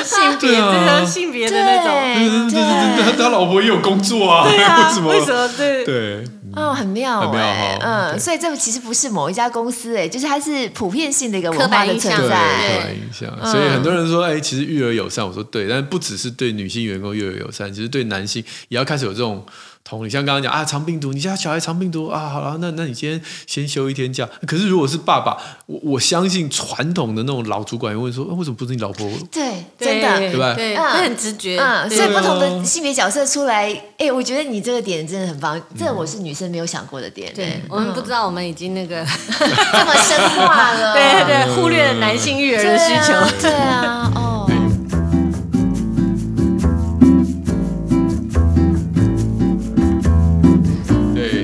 [0.02, 4.58] 性别啊，性别的那种，对对对，他他老婆也有工作啊， 为
[4.92, 5.11] 什么？
[5.11, 5.48] 为什么？
[5.56, 6.24] 对对，
[6.56, 13.52] 哦，很妙，很妙哈，嗯，所以这其实不是某一家公司，哎，就是它是普遍性的一个文化的存在，刻板印象。
[13.52, 19.44] 所以很多人说，哎，其实育儿友善，我说对，但不只是对女性员工育儿友善，其实对男性也要开始有这种。
[19.84, 24.28] 同理，像刚刚讲啊，肠病毒，你家小孩肠病毒啊，好了，那那你今天先休一天假。
[24.46, 29.10] 可是如果是爸爸，我我相信传统的那种老主管会问说，为什么不是你老婆？
[29.30, 30.54] 对，真的，对吧？
[30.54, 31.58] 对，会很直觉。
[31.58, 33.68] 嗯，所以不同的性别角色出来，
[33.98, 37.32] 哎，我觉得你这个点真的很棒，这我是女生没有想过的点。
[37.34, 43.12] 对，我们不知道，我们已经那个 这么深化了， 对对，忽略了男性育儿的需求。
[43.40, 44.41] 对啊，哦。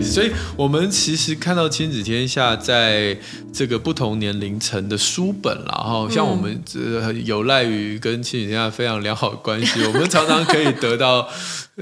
[0.09, 3.17] 所以，我们其实看到亲子天下在
[3.53, 11.29] 这个不同年龄层的书本，然后像我们这有赖于跟亲子天下非常良好的关系，我们常常可以得到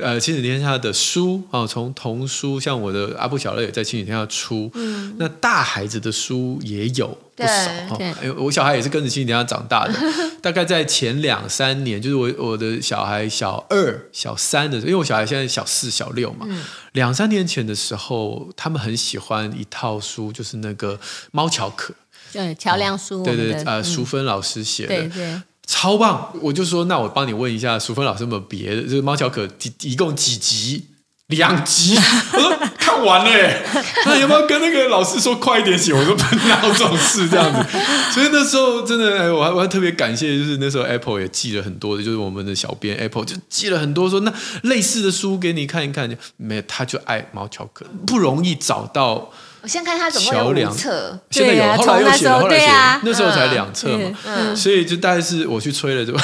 [0.00, 4.70] 呃亲子天下的书啊，从童书，像我的阿布小乐也在亲子天下出，
[5.18, 7.16] 那大孩子的书也有。
[7.36, 7.50] 不少
[7.86, 9.92] 哈，哎，我小孩也是跟着亲子天下长大的。
[10.40, 16.46] 大概在前两三年，就是我我的小孩小二、小三的时候，因为我小孩现在小四、小六嘛。
[16.92, 20.98] 两三年前的时候，他们很喜欢一套书，就是那个
[21.30, 21.92] 猫巧可，
[22.32, 26.32] 对，桥梁书，对对呃，淑芬老师写的，对对，超棒。
[26.40, 28.82] 我就说，那我帮你问一下，淑芬老师有没有别的？
[28.82, 30.86] 就是猫巧可一一共几集？
[31.28, 31.96] 两集，
[32.34, 33.62] 我说看完了，
[34.04, 35.92] 那有没有跟那个老师说快一点写？
[35.92, 37.78] 我说哪有这种事这样子，
[38.14, 49.32] 所以那时候真的，哎，我还我还特别感谢，就是那时候 Apple 也寄了很多的，就是我们的小编 Apple 就寄了很多，说那类似的书给你看一看，没有他就爱猫巧可，不容易找到。
[49.66, 52.66] 我先看他总共有五侧，现在有，后来又写了，后来写，
[53.02, 56.22] 那时候才两册嘛，嗯，所以就大概是我去催了， 对吧？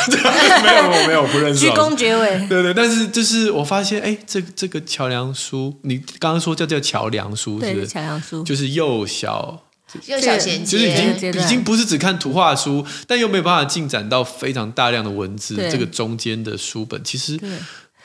[0.62, 1.58] 没有，我没有不认识。
[1.58, 2.46] 鞠躬绝尾。
[2.46, 7.86] 对对，但是就是我发现，哎，这这个桥梁书，你刚刚说叫叫桥梁书，是不是？
[7.88, 8.44] 桥梁书。
[8.44, 9.64] 就是幼小，
[10.06, 17.36] 幼小衔接，就是已经已经不是只看图画书，但又没有办法进展到非常大量的文字，这个中间的书本，其实，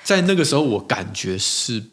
[0.04, 1.84] 在那个时候我感觉是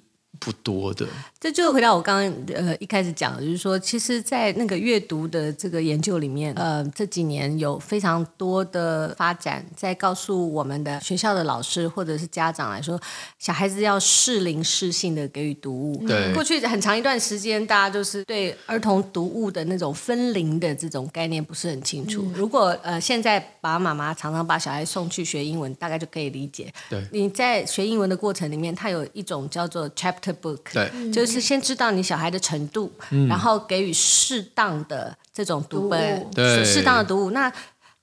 [0.45, 1.07] 不多的。
[1.41, 13.01] 这就回到我刚刚呃一开始讲的，就是说，其实，在那个阅读的这个研究里面，呃，这几年有非常多的发展，在告诉我们的学校的老师或者是家长来说，
[13.39, 16.07] 小孩子要适龄适性的给予读物。
[16.07, 22.23] 对，过去很长一段时间，大家就是对儿童读物的那种分龄的这种概念不是很清楚。
[22.23, 26.73] 嗯、如果呃现在爸爸妈妈常常把小孩送去学英文，大概就可以理解。
[26.91, 31.45] 对，你在学英文的过程里面，它有一种叫做 chapter book，对，就是。
[31.45, 37.33] 先知道你小孩的程度，嗯、然后给予适当的这种读本，对，适当的读物。
[37.33, 37.53] 那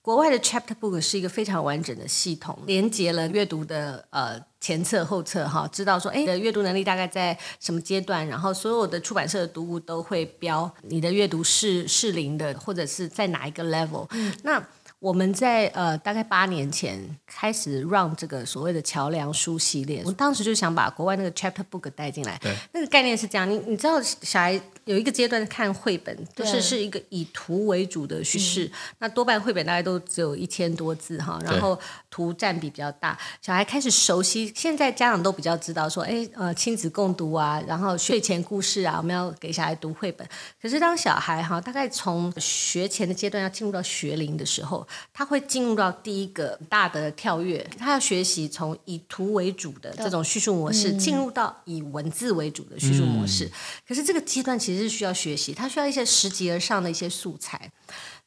[0.03, 14.05] 国外的 chapter book 是一个非常完整的系统，连接了阅读的呃前册后册哈，知道说哎，你的阅读能力大概在什么阶段，然后所有的出版社的读物都会标你的阅读是适龄的，或者是在哪一个 level。
[14.11, 14.63] 嗯，那。
[15.01, 22.37] 我们在呃大概八年前开始 run 这个所谓的桥梁书系列，我当时就想把国外那个 chapter book 带进来。
[22.39, 31.79] 对，那个概念是这样，你你知道小孩有一个阶段看绘本，就是是一个以图为主的叙事，嗯、那多半绘本大概都只有一千多字哈，然后
[32.09, 33.17] 图占比比较大。
[33.41, 40.27] 小孩开始熟悉，现在家长都比较知道说，哎呃亲子共读啊，然后睡前故事啊，我们要给小孩读绘本。
[40.61, 44.87] 可是当小孩哈大概从学前的阶段要进入到学龄的时候。
[45.13, 53.49] 他会进入到第一个大的跳跃，他要学习从以图为主的这种叙述模式，进入到以文字为主的叙述模式。
[53.87, 57.71] 可是这个阶段其实是需要学习，他需要一些拾级而上的一些素材，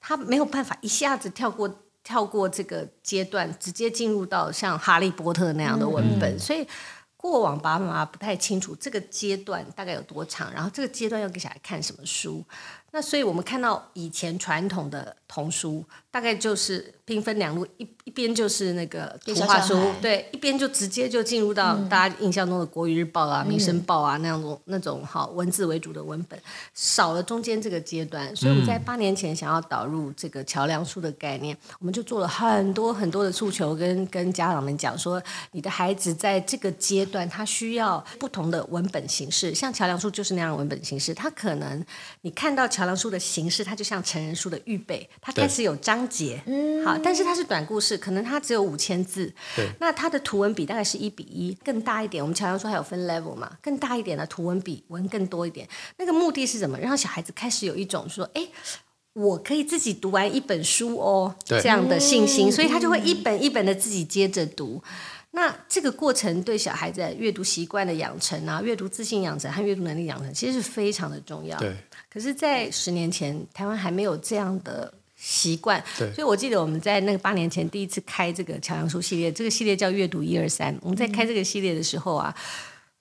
[0.00, 6.66] 他没有办法一下子跳过跳过这个阶段，直接进入到像《哈利波特》那样的文本，所以。
[7.16, 12.44] 过往爸爸妈妈不太清楚这个阶段大概有多长，然后这个阶段要给小孩看什么书。
[12.94, 26.40] 那所以我们看到以前传统的童书，大概就是兵分两路，一一边就是那个图画书，对，一边就直接就进入到大家印象中的《国语日报》啊、《民生报》啊那样种那种好文字为主的文本，
[26.72, 28.24] 少了中间这个阶段。
[28.36, 35.20] 所以我们在八年前想要导入这个桥梁书的概念，我们就做了很多很多的诉求跟，跟跟家长们讲说，
[35.50, 41.84] 你的孩子在这个阶段他需要不同的文本形式，像桥梁书就是那样的文本形式，他可能
[42.20, 42.83] 你看到桥。
[42.84, 52.22] 桥梁书的形式，它就像成人书的预备，它开始有章节，嗯好，但是它是短故事，可能它只有五千字，对，那它的图文比大概是一比一，更大一点。
[52.22, 55.66] 我们桥梁书还有分 level 嘛，更大一点的图文比文更多一点。
[55.96, 56.78] 那个目的是什么？
[56.78, 58.46] 让小孩子开始有一种说，哎，
[59.14, 64.82] 我可以自己读完一本书哦，这样的信心，所以他就会一本一本的自己接着读。
[65.30, 71.58] 那这个过程对小孩子阅读习惯的养成啊，阅读自信养成和阅读能力养成，其实是非常的重要。
[71.58, 71.74] 对。
[72.14, 75.82] 可是，在十年前，台湾还没有这样的习惯。
[75.98, 76.12] 对。
[76.12, 80.78] 所以我记得我们在那个八年前第一次开这个桥梁书系列，这个系列叫阅读一二三。
[80.80, 82.32] 我们在开这个系列的时候啊，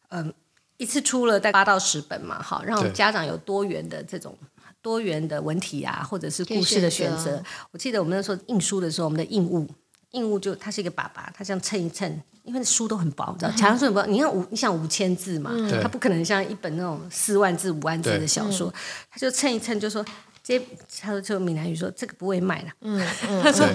[0.09, 0.33] 嗯、呃，
[0.77, 4.35] 一次出了大概八到十本嘛，好，让家长有多元的这种
[4.81, 7.43] 多元的文体啊，或者是故事的选择。
[7.69, 9.69] 我记得我们那时候印书的时候，我们的印物。
[10.13, 14.05] 印物就他是一个爸爸，他这样称一称，因为书都很薄，你知道，桥梁书很薄。
[14.05, 18.73] 你看五，你想五千字嘛，嗯、他不可能像一本那种四万字、五万字的小说，
[19.11, 20.03] 他就称一称，就说
[20.43, 20.59] 这，
[21.01, 22.69] 他说就闽南语说这个不会卖了。
[22.81, 23.67] 嗯嗯、他说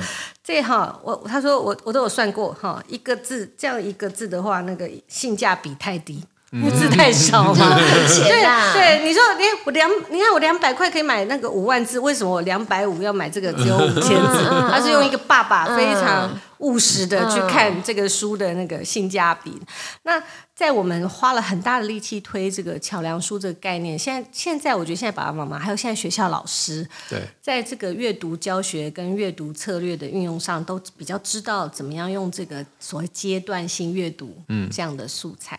[0.42, 6.24] 这哈，我他说我我都有算过哈，一个字这样一个字的话，那个性价比太低。
[6.50, 8.42] 因为字太少嘛， 对
[8.72, 14.48] 对，你说你我两，你看我两百块可以买那个五万字，为什么我两百五要买这个只有五千字？
[14.70, 19.60] 他是用一个爸爸非常务实的去看这个书的那个性价比。
[20.04, 20.22] 那
[20.54, 35.58] 在我们花了很大的力气推这个桥梁书这个概念，现在现在我觉得现在爸爸妈妈还有现在学校老师，对，在这个阅读教学跟阅读策略的运用上，都比较知道怎么样用这个所谓阶段性阅读，嗯，这样的素材。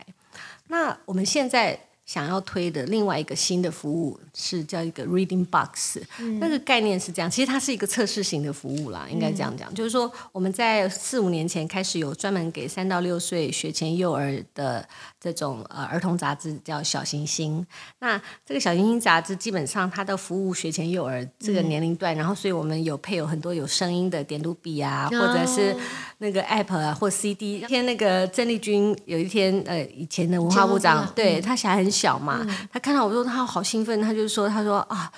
[0.70, 14.88] 那我们现在想要推的另外一个新的服务是叫一个 Reading Box，嗯，那个概念是这样，其实它是一个测试型的服务啦，应该这样讲，嗯，就是说我们在四五年前开始有专门给三到六岁学前幼儿的。
[15.22, 17.68] 这种呃儿童杂志叫小行星，
[18.00, 25.76] 那这个小行星杂志基本上它的服务学前幼儿这个年龄段，嗯、然后所以我们有配有很多有声音的点读笔啊，或者是
[26.20, 27.60] 那个 app 啊或 CD。
[27.62, 35.12] 那天那个郑丽君有一天呃以前的文化部长，对他小孩很小嘛，嗯、他看到我说他好兴奋，他就说他说啊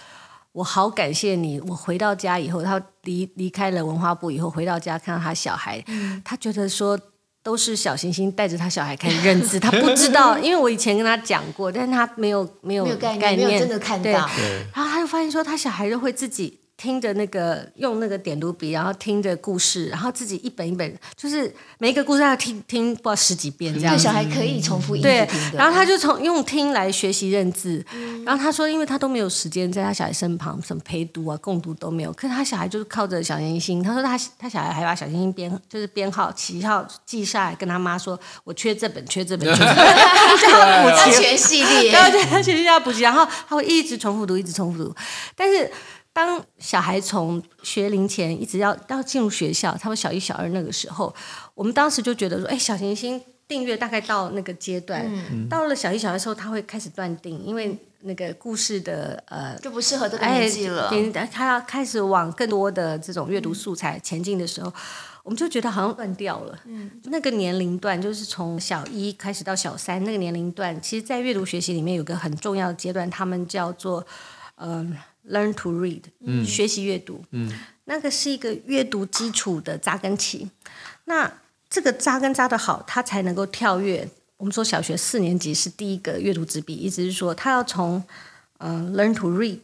[0.54, 7.00] 我好感谢你，我回到家以后他离离开了文化部以后回到家看到他小孩，嗯、他觉得说。
[7.44, 14.12] 都是小行星带着他小孩开始认字，他不知道，因为我以前跟他讲过，但是他没有没有概念，没有真的看到，对，
[14.76, 16.60] 然后他就发现说，他小孩就会自己。
[16.82, 23.96] 听着那个用那个点读笔，然后听着故事，然后自己一本一本，就是每一个故事要听听不知道十几遍这样。
[23.96, 25.40] 对，小孩可以重复一直听。
[25.54, 27.86] 然后他就从用听来学习认字。
[27.94, 32.12] 嗯、然后他说，因为他都没有时间在他小孩身旁，什么陪读啊、共读都没有。
[32.14, 33.84] 可是他小孩就是靠着小星星。
[33.84, 39.48] 他说他他小孩还把小星星编就是编号、旗号记下来，跟他妈说：“我缺这本，缺这本。
[39.54, 44.96] ”缺这本他补习全系列，对，他全系列要补习，然后他会一直重复读，一直重复读，
[45.36, 45.72] 但是。
[46.14, 51.14] 当小孩从学龄前一直要要进入学校，他们小一、小二那个时候，
[51.54, 60.90] 我们当时就觉得说，哎，小行星订阅大概到那个阶段，嗯、到了小一、小二的时候，他会开始断定，因为那个故事的呃就不适合这个年纪了。
[60.90, 64.74] 哎、他要开始往更多的这种阅读素材前进的时候，嗯、
[65.24, 66.60] 我们就觉得好像断掉了。
[66.66, 74.06] 嗯，那个年龄段就是从小一开始到小三那个年龄段，其实，在阅读学习里面有个很重要的阶段，他们叫做
[74.56, 74.98] 嗯、呃、
[75.30, 77.52] learn to read，嗯，学习阅读，嗯，
[77.86, 80.50] 那个是一个阅读基础的扎根期。
[81.06, 81.32] 那
[81.70, 84.08] 这个扎根扎得好，他才能够跳跃。
[84.38, 88.04] 我们说小学四年级是第一个阅读之笔，意思是说他要从
[88.58, 89.60] 嗯、呃、learn to read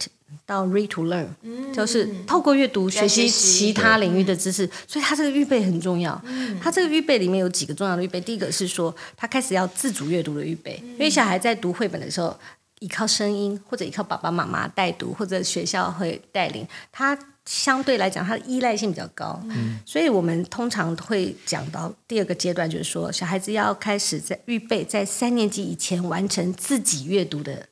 [0.46, 4.64] 到 read to learn，、嗯、就是透过阅读学习其他领域的知识。
[4.66, 6.20] 嗯、所以他这个预备很重要。
[6.24, 12.38] 嗯、他这个预备里面有几个重要的预备，第一个是说他开始要自主阅读的预备，嗯、因为小孩在读绘本的时候，
[12.80, 17.18] 依靠声音或者依靠爸爸妈妈带读，或者学校会带领他。
[17.48, 27.66] 相对来讲，它的依赖性比较高，嗯、所以我们通常会讲到第二个阶段，就是说小孩子要开始在预备在三年级以前完成自己阅读的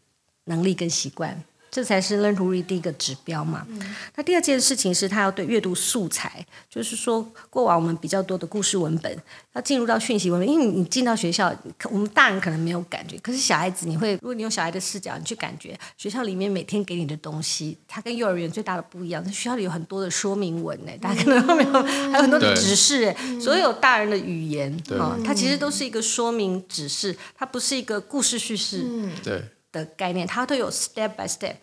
[0.44, 1.44] 能力跟习惯。
[1.70, 3.66] 这才是 learn to read 第一个指标嘛。
[3.68, 3.80] 嗯、
[4.14, 9.22] 那第二件事情是他要对阅读素材，就是说过往我们比较多的故事文本，
[9.54, 10.48] 要进入到讯息文本。
[10.48, 11.54] 因为你进到学校，
[11.90, 19.24] 我们大人可能没有感觉，可是小孩子你会，如果你用小孩的视角，你去感觉学校里面每天给你的东西，它跟幼儿园最大的不一样。
[19.26, 21.72] 学校里有很多的说明文呢，大家可能都没有，
[22.10, 23.12] 还有很多的指示。
[23.12, 28.84] 对所有大人的语言啊、哦，它其实都是一个说明指示，它不是一个故事叙事。
[29.22, 29.42] 对。
[29.76, 31.56] 的概念，它都有 step by step。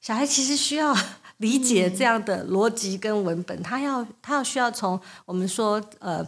[0.00, 0.96] 小孩其实需要
[1.38, 6.26] 理解这样的逻辑跟文本，他要他要需要从我们说呃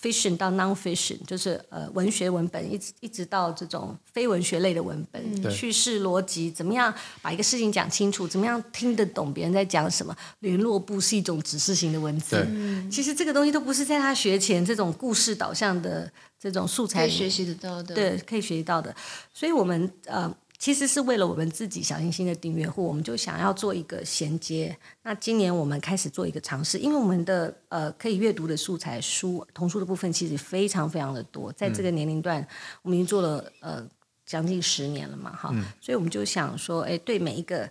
[0.00, 10.16] fiction 到 non-fiction，就是呃文学文本，一直一直到这种非文学类的文本，叙事逻辑怎么样把一个事情讲清楚，怎么样听得懂别人在讲什么。
[10.40, 12.46] 联络簿是一种指示型的文字，
[12.90, 18.94] 其实这个东西都不是在他学前这种故事导向的这种素材可以学习得到的，对，可以学习到的。
[19.34, 20.34] 所以我们呃。
[20.60, 24.76] 其实是为了我们自己小星星的订阅户，我们就想要做一个衔接。
[25.02, 32.46] 那今年我们开始做一个尝试，因为我们的呃可以阅读的素材书童书的部分其实非常非常的多，在这个年龄段，
[32.82, 33.88] 我们已经做了呃
[34.26, 37.68] 将近十年了嘛，哈，嗯、所以我们就想说，哎，对每一个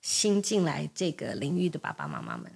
[0.00, 2.50] 新进来这个领域的爸爸妈妈们，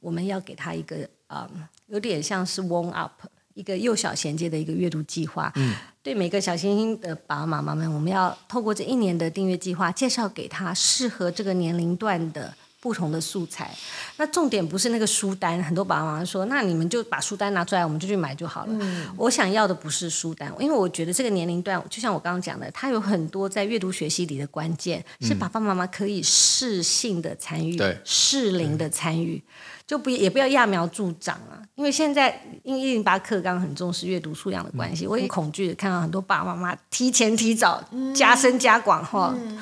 [0.00, 1.50] 我们要给他一个呃
[1.86, 3.12] 有点像是 warm up。
[3.56, 13.74] 一个幼小衔接的一个阅读计划，嗯、对每个小星星的爸爸妈妈们，我们要透过这一年的订阅计划，介绍给他适合这个年龄段的不同的素材。
[14.16, 18.76] 那重点不是那个书单，很多爸爸妈妈说，那你们就把书单拿出来，我们就去买就好了。
[18.80, 27.98] 嗯、我想要的不是书单，因为我觉得这个年龄段，就像我刚刚讲的，它有很多在阅读学习里的关键，是爸爸妈妈可以适性的参与，对。
[28.04, 29.42] 适龄的参与。
[29.86, 37.80] 就不也不要揠苗助长啊，因为现在因为一零八课纲很重视阅读素养的关系，嗯、我也恐惧看到很多爸爸妈妈提前提早
[38.12, 39.56] 加深加广哈，嗯、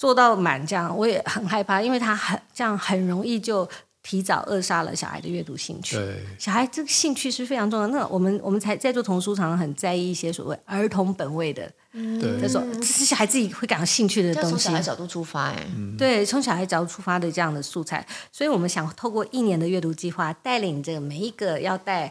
[0.00, 3.68] 做到满这样，我也很害怕，因为他很这样很容易就
[4.02, 5.94] 提早扼杀了小孩的阅读兴趣。
[5.94, 7.92] 对小孩这个兴趣是非常重要的。
[7.92, 11.70] 那我们我们才在做童书，常常很在意一些所谓儿童本位的。
[11.92, 14.50] 嗯，这种这是小孩自己会感到兴趣的东西。
[14.50, 15.66] 从小孩角度出发，哎，
[15.98, 22.10] 对，从小孩角度出发的这样的素材，所以我们想透过一年的阅读计划，带领这个每一个要带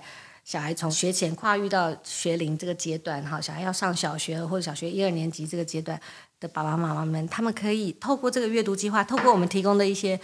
[0.50, 6.02] 小孩从学前跨越到学龄这个阶段，哈，小孩要上小学或者小学一二年级这个阶段
[6.40, 10.20] 的爸爸妈妈们，他们可以透过这个阅读计划，透过我们提供的一些。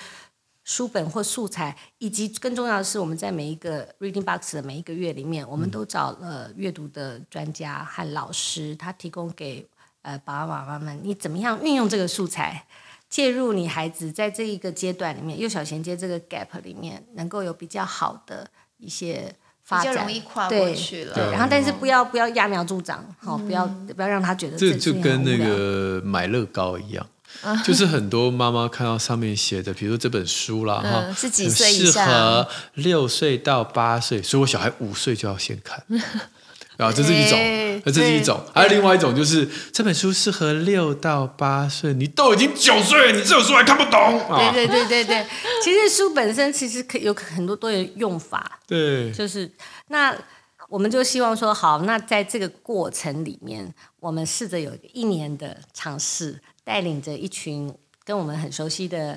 [0.63, 9.63] 书本或素材，以及更重要的是，我们在每一个 Reading Box 的每一个月里面，我们都找了阅读的专家和老师，他提供给
[10.01, 12.65] 呃爸爸妈妈们，你怎么样运用这个素材，
[13.07, 19.35] 介入你孩子在这一个阶段里面，幼小衔接这个 gap 里面，能够有比较好的一些
[19.65, 21.13] 发展，比较容易跨过去了。
[21.15, 27.05] 对，然后但是不要不要揠苗助长，好、嗯，不要不要让他觉得这就跟那个买乐高一样。
[27.65, 32.05] 就是很多妈妈看到上面写的，比如说这本书啦，哈、嗯，是几岁以下？
[32.05, 35.83] 适合六岁到八岁，所以我小孩五岁就要先看。
[36.77, 44.19] 然后这是一种，欸、这是一种，对还有另外一种，就是这本书适合六到八岁，你都已经九岁了，你这本书还看不懂？
[44.53, 45.27] 对对对对对，
[45.63, 48.59] 其实书本身其实可有很多多的用法。
[48.67, 49.51] 对，就是
[49.87, 50.15] 那
[50.69, 56.41] 我们就希望说，好，那在这个过程里面，我们试着有一年的尝试。
[56.65, 57.71] 带领着一群
[58.03, 59.15] 跟我们很熟悉的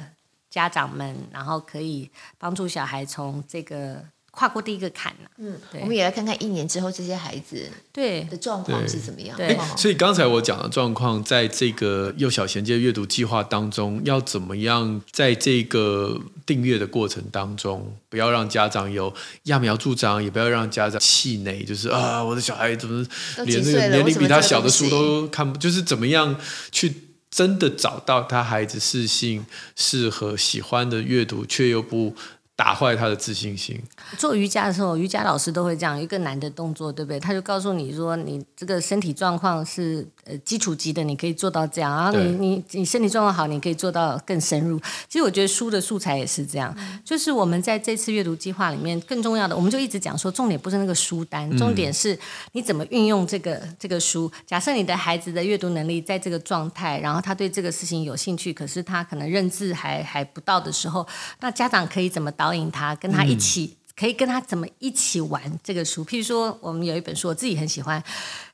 [0.51, 4.05] 家长们，然后可以帮助小孩从这个
[4.39, 5.31] 跨过第一个坎了。
[5.39, 9.37] 嗯，我们也来看看一年之后这些孩子对的状况是怎么样。
[9.37, 19.13] 对，所以刚才我讲的状况，在这个幼小衔接阅读计划当中，要怎么样在这个订阅的过程当中，不要让家长有
[19.47, 23.05] 揠苗助长，也不要让家长气馁，就是啊，我的小孩怎么
[23.45, 26.37] 连那个年龄比他小的书都看不，就是怎么样
[26.71, 26.95] 去
[27.29, 32.15] 真的找到他孩子适性、适合、喜欢的阅读，却又不。
[32.59, 33.81] 打坏他的自信心。
[34.17, 37.21] 做瑜伽的时候，瑜伽老师都会这样一个难的动作，对不对？
[37.21, 41.95] 他就告诉你说，你这个身体状况是呃基础级的，你可以做到这样。
[41.95, 44.77] 然后你你你身体状况好，你可以做到更深入。
[45.09, 52.19] 其实我觉得书的素材也是这样，嗯、就是我们在这次阅读计划里面更重要的，我们就一直讲说，重点不是那个书单，重点是
[52.51, 54.29] 你怎么运用这个这个书。
[54.45, 61.07] 假设你的孩子的阅读能力在这个状态，然后他对这个事情有兴趣，可是他可能认知还还不到的时候，
[61.39, 62.48] 那家长可以怎么导？
[62.49, 66.03] 导引他，跟他一起，嗯、可以跟他怎么一起玩这个书。
[66.03, 68.03] 譬如说，我们有一本书，我自己很喜欢，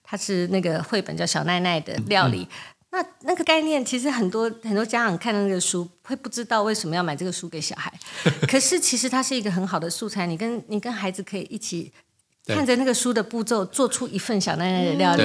[0.02, 2.44] 它是那个绘本叫《小奈奈的料理》。
[2.44, 2.48] 嗯、
[2.90, 7.92] 那那个概念，其实很多很多家长看到那个书，会不知道为什么要买这个书给小孩。
[8.50, 11.92] 可是其实它是一个很好的素材，你跟你跟孩子可以一起
[12.46, 15.22] 看着那个书的步骤，做出一份小奈奈的料理。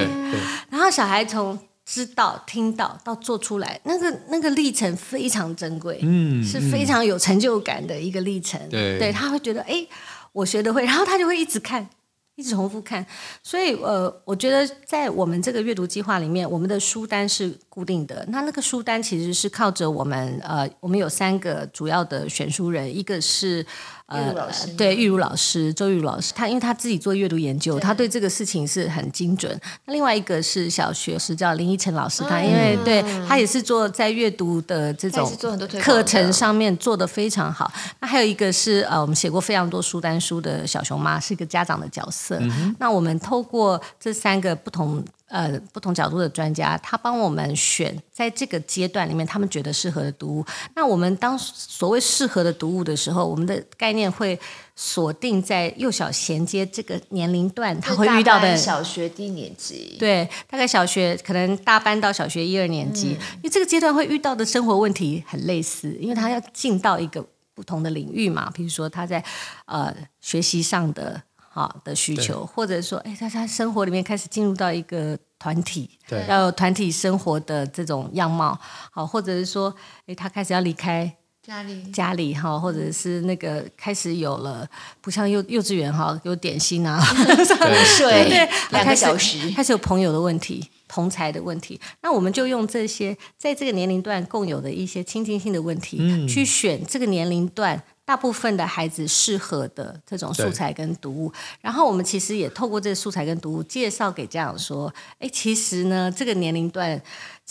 [0.70, 1.58] 然后小孩从
[1.92, 8.62] 知道、听到到做出来，那个那个历程非常珍贵，嗯，是非常有成就感的一个历程。
[8.70, 9.84] 对，对，他会觉得，哎，
[10.32, 11.90] 我学得会，然后他就会一直看，
[12.36, 13.04] 一直重复看。
[13.42, 18.24] 所以，呃，我觉得在我们这个阅读计划里面，我们的书单是固定的。
[18.30, 23.66] 那那个书单其实是靠着我们，呃，我们有三个主要的选书人，一个是。
[24.10, 24.34] 呃，
[24.76, 29.60] 对，玉如老师，周玉如老师，他因为他自己做阅读研究，对他对这个事情是很精准。
[29.86, 35.32] 那另外一个是小学是叫林依晨老师，嗯、他因为对他也是做在阅读的这种
[35.80, 37.72] 课程上面做得非常好。
[38.00, 42.38] 那还有一个是呃，我们写过非常多书单书的小熊妈，是一个家长的角色。
[42.42, 45.04] 嗯、那我们透过这三个不同。
[45.30, 50.46] 呃，不同角度的专家，他帮我们选在这个阶段里面，他们觉得适合的读物。
[50.76, 54.38] 那我们当所谓适合的读物的时候，我们的概念会
[54.76, 67.24] 锁定在幼小衔接这个年龄段，他会遇到的小学低年级，对，大概小学可能大班到小学一二年级，嗯、因为这个阶段会遇到的生活问题很类似，因为他要进到一个
[67.54, 69.24] 不同的领域嘛，比如说他在
[69.66, 71.22] 呃学习上的。
[71.60, 78.58] 好的需求，或者说，哎，他他生活里面开始进入到一个团体，对，要有团体生活的这种样貌，
[78.92, 79.76] 好，或者是说，
[80.08, 81.14] 哎，他开始要离开
[81.46, 84.66] 家里，家里哈，或者是那个开始有了，
[85.02, 88.30] 不像幼幼稚园哈，有点心啊，对。
[88.30, 97.84] 对，两个小时，开始有朋友的问题，同侪的问题，那我们就用这些在这个年龄段共有的一些亲近性的问题，嗯、去选这个年龄段。
[98.10, 101.32] 大部分的孩子适合的这种素材跟读物，
[101.62, 107.00] 然后我们其实也透过这个素材跟读物介绍给家长说，哎，其实呢，这个年龄段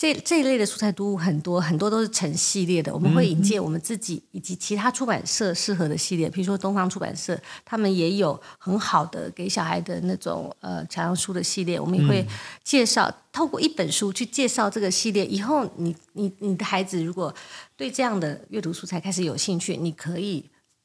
[0.00, 2.94] 这这一类的素材读物很多，很多都是成系列的。
[2.94, 12.24] 我们会引荐我们自己以及其他出版社适合的系列，比如说东方出版社，他们也有很好的给小孩的那种呃桥梁书的系列，我们也会
[12.62, 15.26] 介绍，透过一本书去介绍这个系列。
[15.26, 17.34] 以后你你你的孩子如果
[17.76, 20.44] 对这样的阅读素材开始有兴趣，你可以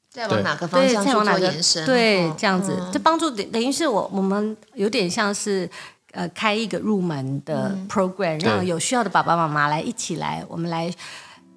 [0.09, 1.86] 再往哪个方向去做延伸？
[1.86, 5.70] 对，这样子就帮助等等于是我我们有点像是
[6.14, 10.93] 呃开一个入门的 program，让有需要的爸爸妈妈来一起来，我们来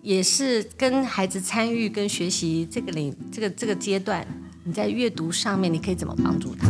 [0.01, 4.27] 也是跟孩子参与跟学习这个领这个这个阶段，
[4.65, 6.67] 你在阅读上面你可以怎么帮助他？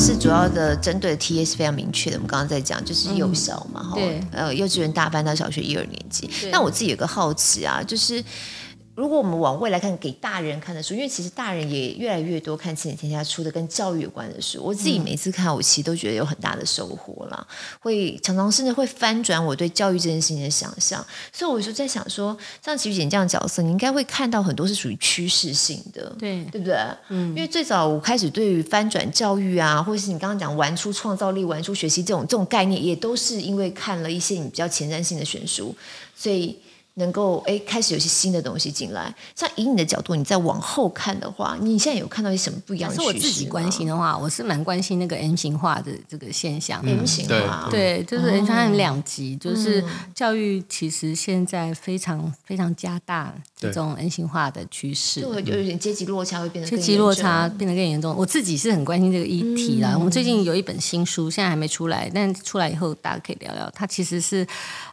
[0.00, 6.30] 是主要的针对的 TA 是非常明确的，我们刚刚在讲就是幼小嘛，哈、嗯，对，呃，幼稚园大班到小学一二年级。
[6.40, 8.24] 对那我自己有个好奇啊，就是。
[8.98, 14.60] 如果我们往未来看，给大人看的书，因为其实大人也越来越多看亲子天下出的跟教育有关的书。
[14.60, 17.46] 我自己每次看，我其实都觉得有很大的收获啦，
[17.78, 21.06] 会常常甚至会翻转我对教育这件事情的想象。
[21.32, 26.76] 所以我就在想说，像齐玉姐这样的角色，你应该会看到很多是属于趋势性的，对对不对？
[27.10, 35.72] 嗯，因为最早我开始对于翻转教育啊，或者是你刚刚讲玩出创造力、玩出学习这种这种概念，也都是因为看了一些你比较前瞻性的选书，
[36.16, 36.58] 所以。
[36.98, 39.14] 能够哎，开始有些新的东西进来。
[39.34, 43.10] 像以你的角度，你再往后看的话，你现在有看到一些什么不一样的趋势？
[43.10, 46.82] 是我自己关心的话，我是蛮关心那个 N 型化的这个现象。
[46.82, 49.82] M 型化，对，就是 M 型化很两极，就是
[50.14, 58.14] 教育其实现在非常非常加大这种 N 型化的趋势，就有点阶级落差会变得阶级落差变得更严重。
[58.16, 59.94] 我自己是很关心这个议题啦。
[59.96, 63.70] 我们最近有一本新书，现在还没出来，但出来以后大家可以聊聊。
[63.74, 64.46] 它其实是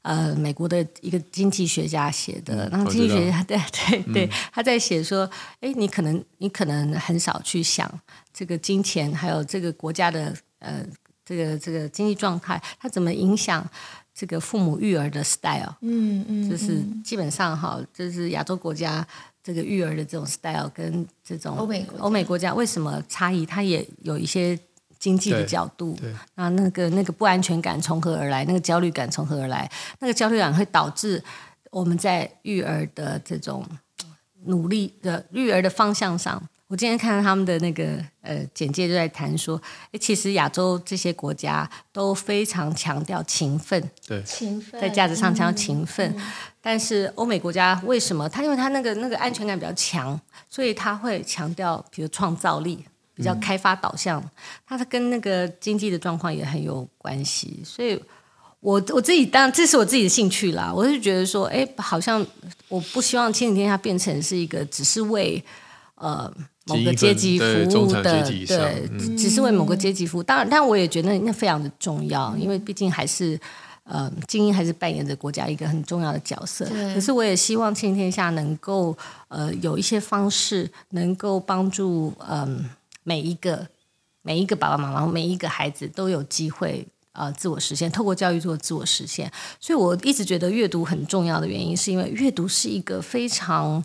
[0.04, 1.95] 呃美国的一个经济学家。
[2.00, 5.30] 家写的，然后经济学家对对对，他在写说，
[5.60, 7.90] 哎，你可能你可能很少去想
[8.34, 10.86] 这个金钱，还有这个国家的呃
[11.24, 13.68] 这个这个经济状态，它怎么影响
[14.14, 19.06] 这个父母育儿的 style，嗯嗯，就是基本上哈，就是亚洲国家
[19.44, 24.58] 这个育儿的这种 style 跟这种欧美欧美国家为什么差异，它也有一些。
[24.98, 25.96] 经济的角度，
[26.34, 28.44] 那那个那个不安全感从何而来？
[28.46, 29.70] 那个焦虑感从何而来？
[30.00, 31.22] 那个焦虑感会导致
[31.76, 33.62] 我们在育儿的这种
[34.46, 36.42] 努力的育儿的方向上。
[36.68, 39.62] 我今天看到他们的那个呃简介，就在谈说，
[39.92, 46.10] 诶，其实亚洲这些国家都非常强调勤奋，对，勤奋在价值上强调勤奋。
[46.16, 46.24] 嗯、
[46.62, 48.30] 但是欧美国家为什么？
[48.30, 50.18] 他因为他那个那个安全感比较强，
[50.48, 52.86] 所以他会强调，比如创造力。
[53.14, 54.22] 比较开发导向，
[54.68, 57.98] 它跟那个经济的状况也很有关系，所以
[58.66, 62.26] 我我自己当然这是我自己的兴趣啦，我是觉得说，哎，好像
[62.68, 65.44] 我不希望亲子天下变成是一个只是为
[65.96, 66.34] 呃
[66.66, 70.24] 某个阶级服务的，对，对嗯、只是为某个阶级服务。
[70.24, 73.40] 当然，但我也觉得那非常的重要，因为毕竟还是
[73.84, 76.66] 呃精英还是扮演着国家一个很重要的角色。
[76.66, 78.98] 可是，我也希望亲子天下能够
[79.28, 82.40] 呃有一些方式能够帮助嗯。
[82.40, 82.66] 呃
[83.08, 83.68] 每一个
[84.24, 89.32] 每一个爸爸妈妈，每一个孩子都有机会啊、呃，自我实现，透过教育做自我实现。
[89.60, 93.84] 所以我一直觉得阅读很重要的原因，是因为阅读是一个非常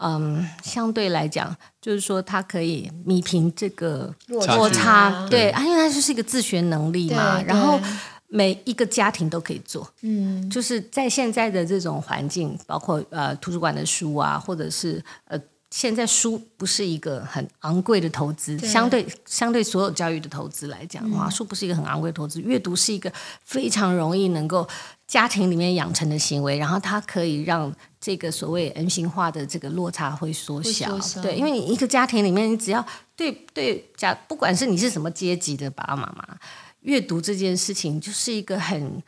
[0.00, 5.26] 嗯，相对来讲，就是说它可以弥平这个落差。
[5.28, 7.40] 对，啊，因为它就是一个自学能力嘛。
[7.42, 7.80] 然后
[8.28, 9.88] 每一个家庭都可以做。
[10.02, 15.40] 嗯，就是在现在的这种环境，包括呃图书馆的书啊，或者是呃。
[15.70, 22.40] 现在书不是一个很昂贵的投资，对相对相对所有教育的投资来讲的话，书不是一个很昂贵的投资。
[22.40, 23.12] 阅读是一个
[23.44, 24.66] 非常容易能够
[25.06, 30.88] 家庭里面养成的行为，然后它可以让这个所谓 M 型化的这个落差会缩小。
[30.88, 36.26] 缩小对，因为你一个家庭里面，你只要对对家，不管是你是什么阶级的爸爸妈妈，
[36.80, 39.02] 阅读这件事情就是一个很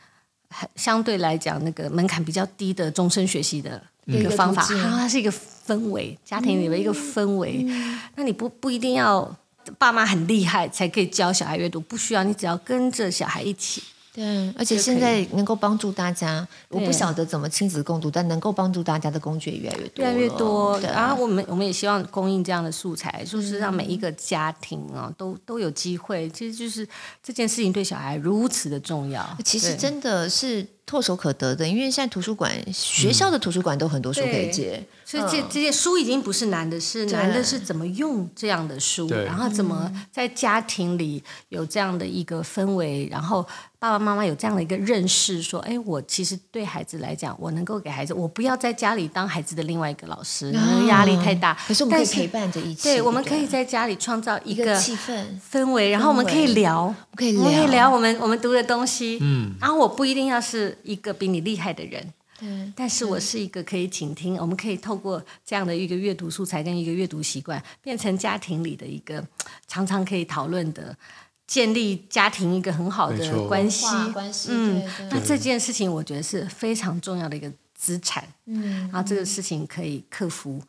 [0.49, 5.33] 很相对来讲那个门槛比较低的终身学习的一个方法，然后它是一个。
[5.71, 9.33] 氛围，家庭里的一个氛围，嗯、那你不不一定要
[9.77, 13.81] 爸妈很厉害才可以教小孩阅读，不需要，你只要跟着小孩一起。
[14.13, 20.79] 对，而且现在能够帮助大家，我不晓得怎么亲子共读，但能够帮助大家的工具也越来越多，越来越多。
[20.81, 26.29] 对然后我们我们也希望供应这样的素材，就是让每一个家庭啊、哦、都都有机会。
[26.31, 26.85] 其实就是
[27.23, 29.25] 这件事情对小孩如此的重要。
[29.45, 30.67] 其实真的是。
[30.87, 43.41] 唾手可得的，因为现在图书馆、学校的图书馆都很多书可以借，嗯、所以这这些书已经不是难的事，是难的是怎么用这样的书，然后怎么在家庭里有这样的一个氛围，然后
[43.79, 51.57] 爸爸妈妈有这样的一个认识，说，哎，我其实对孩子来讲，我能够给孩子，我不要在家里当孩子的另外一个老师，哦、压力太大。
[51.67, 60.70] 可是我们可以陪伴着一起，对，我们可以在家里创造一个气氛氛围，然后我们可以聊，可以聊，我们可以聊我们我们读的东西，嗯，然后我不一定要是。
[60.83, 64.35] 一个比你厉害的人，对，但是我是一个可以倾听。
[64.37, 69.25] 我们可以透过这样的一个阅读素材跟一个阅读习惯，变成家庭里的一个
[69.67, 70.97] 常常可以讨论的，
[71.45, 73.85] 建立家庭一个很好的关系。
[74.11, 78.27] 关系，嗯，那这件事情我觉得是非常重要的一个资产。
[78.45, 80.61] 嗯，然后这个事情可以克服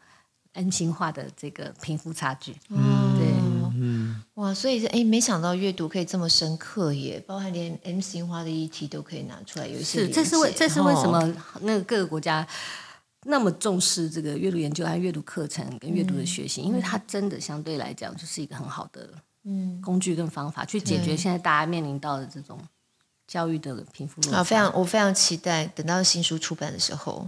[0.53, 2.55] 恩情化的这个贫富差距。
[2.69, 3.02] 嗯，
[3.83, 4.43] 对。
[4.43, 12.47] 哇，所以是哎，没想到阅读可以这么深刻耶，包含连 M 型花的议题都可以拿出来，有一些是，这是为这是为什么那个各个国家
[13.25, 19.11] 那么重视这个阅读研究和阅读课程跟阅读的学习，嗯、因为它真的相对来讲就是一个很好的
[19.45, 22.59] 嗯工具跟方法，嗯、去解决现在大家面临到的这种。
[23.33, 27.27] 教育的贫富落差，非常我非常期待等到新书出版的时候，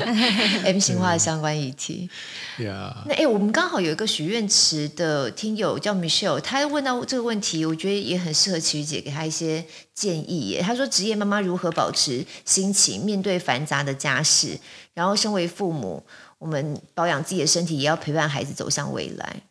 [0.64, 2.08] M 型化的相关议题。
[2.56, 2.94] Yeah.
[3.04, 10.62] 那哎，我们刚好有一个许愿池的听友叫 Michelle，他问到这个问题，我觉得也很适合琦瑜姐给他一些建议耶。
[10.62, 14.58] 他说，职业妈妈如何保持心情面对繁杂的家事？
[14.94, 16.02] 然后，身为父母，
[16.38, 19.42] 我们保养自己的身体，也要陪伴孩子走向未来。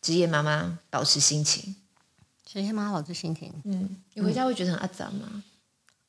[0.00, 1.74] 职业妈妈保持心情。
[2.52, 3.50] 首先，妈妈保持心情。
[3.64, 5.22] 嗯，你回家会觉得很阿杂吗？
[5.32, 5.42] 嗯、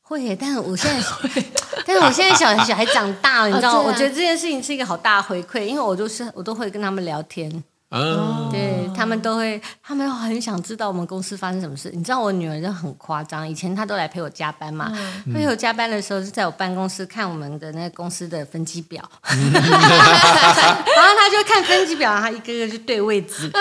[0.01, 1.01] 会，但是 我现在，
[1.87, 3.89] 但是我现在小小孩长大了，你知道吗？
[3.89, 7.63] 我觉得这件事情是一个好大的回馈，因为我都是我都会跟他们聊天。
[7.93, 11.91] 啊，对他们都会，他们很想知道我们公司发生什么事。
[11.93, 14.91] 你知道我女儿就很夸张，以前她都来陪我加班嘛，
[15.27, 23.51] 嗯、陪我加班的时候是在我办公室看我们的那个公司的分机表，嗯、 然后她就看分机表，然后一个个去对位置，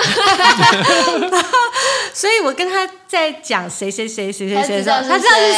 [2.15, 5.09] 所以我跟她在讲谁谁谁谁谁谁，她知道是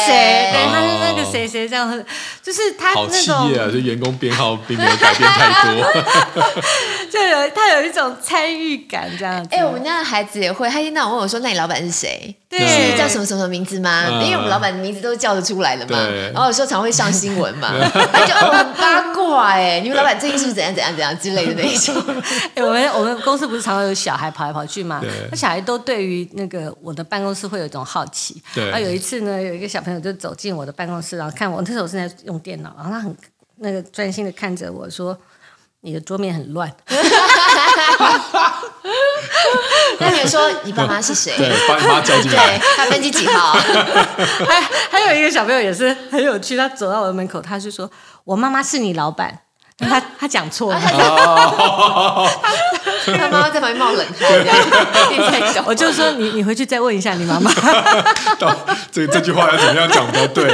[0.05, 1.89] 谁，对，她是那个谁谁这样，
[2.43, 5.81] 就是她那种，好企业啊，就员工编号并没有改变太多，
[7.09, 8.64] 就有她有一种参与。
[8.65, 12.35] 预感这样子，哎、欸，我们家的孩子也会，他一天到晚问我说：“那你老板是谁？
[12.49, 15.97] 对是叫什么什么名字吗？”嗯、因为我们老板的名字都叫得出来的嘛。
[16.33, 17.71] 然后有时候常会上新闻嘛，
[18.11, 21.95] 他就哦很八卦哎，你们老板最近是不是怎样怎样怎样之类的那一种。
[22.55, 25.01] 哎、欸，我们我们公司不是常常有小孩跑来跑去嘛？
[25.29, 28.41] 那小孩都对于那个我的办公室会有一种好奇。
[28.53, 28.65] 对。
[28.65, 33.15] 然后有一次呢，有一个小朋友就走进我的办公室，然后看我那时候我正在用电脑，然后他很
[33.57, 35.17] 那个专心的看着我说。
[35.81, 36.67] 你的桌面很乱。
[39.99, 41.33] 那你说你爸妈是谁？
[41.37, 42.57] 对，把你妈叫进来。
[42.57, 43.53] 对，他分机几号？
[44.47, 44.61] 还
[44.91, 47.89] 还有一个小朋友也是很有趣，他走到我的门口，他就说
[48.23, 49.39] ：“我妈妈是你老板。”
[49.77, 50.79] 他他讲错了。
[53.05, 54.29] 他妈妈在旁边冒冷汗。
[55.65, 57.51] 我就说你你回去再问一下你妈妈。
[58.89, 60.49] 这这句话要怎么样讲都对。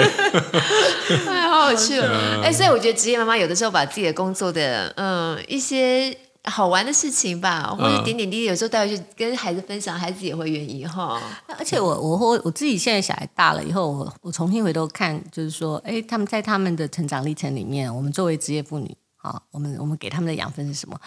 [1.29, 2.07] 哎，好有趣哦！
[2.43, 11.21] 哎，所以我觉得职业妈妈有的时候把自己的工作的嗯一些好玩的事情吧，或者点点滴滴，有时候带回去跟孩子分享，孩子也会愿意哈。
[11.57, 20.99] 而且我我我我自己现在小孩大了以后，我我重新回头看，就是说，哎，他们在他们的成长历程里面，我们作为职业妇女啊，我们我们给他们的养分是什么？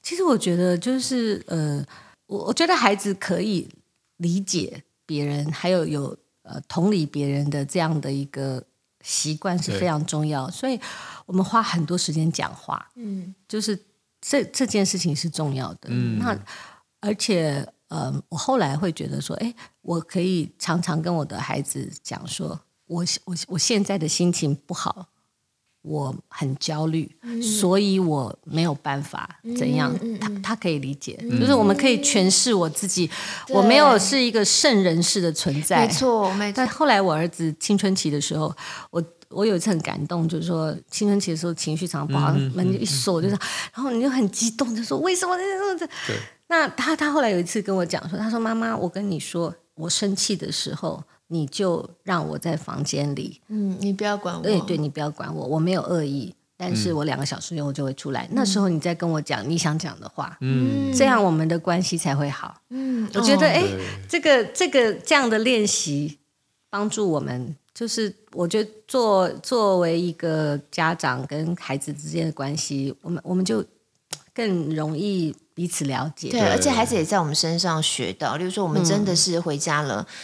[0.00, 1.84] 其实我觉得就是呃，
[2.26, 3.68] 我我觉得孩子可以
[4.18, 8.62] 理解别人，还有有呃同理别人的这样的一个
[9.02, 10.78] 习惯是非常重要，所以
[11.26, 13.78] 我们花很多时间讲话，嗯，就是
[14.28, 15.88] 这这件事情是重要的。
[15.88, 16.38] 嗯，那
[17.00, 25.08] 而且呃，我后来会觉得说，哎，我可以常常跟我的孩子讲说，我我我现在的心情不好。
[25.82, 29.94] 我很焦虑，嗯、所以我没有办法怎样。
[30.02, 33.08] 嗯嗯、他他可以理解，嗯、就是我们可以诠释我自己。
[33.48, 36.32] 我没有是一个圣人式的存在，没错。
[36.34, 36.56] 没错。
[36.56, 38.54] 但后来我儿子青春期的时候，
[38.90, 43.38] 我我有一次很感动，就是说青春期的时候情绪常常不好，嗯、门就一锁，就是，
[43.72, 45.88] 然后你就很激动，就说为什么这样子？
[46.48, 51.02] 那他他后来有一次跟我讲说，他说妈妈，我跟你说，我生气的时候。
[51.28, 66.18] 你就让我在房间里，嗯，你不要管我，对，对，你不要管我，我没有恶意，但是我两个小时以后就会出来，嗯、那时候你再跟我讲你想讲的话，嗯，这样我们的关系才会好，嗯，我觉得，哎、哦，这个这个这样的练习
[66.70, 73.62] 帮助我们，就是我觉得作作为一个家长跟孩子之间的关系，我们我们就
[74.32, 80.00] 更容易彼此了解，对，而且孩子也在我们身上学到，例如说我们真的是回家了。
[80.00, 80.14] 嗯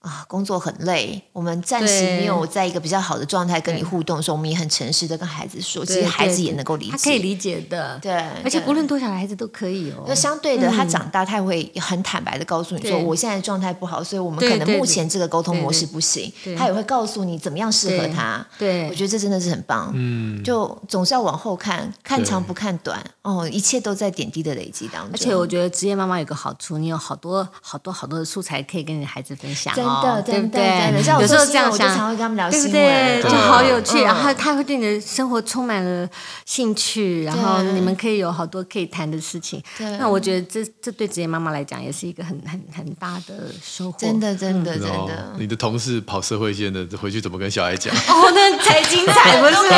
[0.00, 10.04] 啊，工作很累，我们暂时没有在一个比较好的状态跟你互动的时候，我们也很诚实的跟孩子说，其实孩子也能够理解，他可以理解的，对，而且不论多小的孩子都可以哦。
[10.08, 16.32] 那相对的，他长大他也会很坦白的告诉你说，我现在状态不好，所以我们可能目前这个沟通模式不行。
[16.56, 18.42] 他也会告诉你怎么样适合他。
[18.58, 19.92] 对，我觉得这真的是很棒。
[19.94, 25.10] 嗯，就总是要往后看，看长不看短哦，一切都在点滴的累积当中。
[25.12, 29.74] 而且我觉得职业妈妈有个好处，你有好多好多好多的素材可以跟你的孩子分享。
[30.22, 31.20] 真的，对不对？
[31.20, 32.16] 有时候这样想，
[32.50, 33.22] 对不对？
[33.22, 36.08] 就好有趣，然后他会对你的生活充满了
[36.44, 39.62] 兴趣，然后你们可以有好多可以谈的事情。
[39.98, 43.96] 那我觉得这这对职业妈妈来讲也是一个很很很大的收获。
[43.98, 45.32] 真的，真的，真的。
[45.38, 47.94] 你的同事跑社会线的，回去怎么跟小孩讲？
[48.08, 49.76] 哦，那才精彩，不是吗？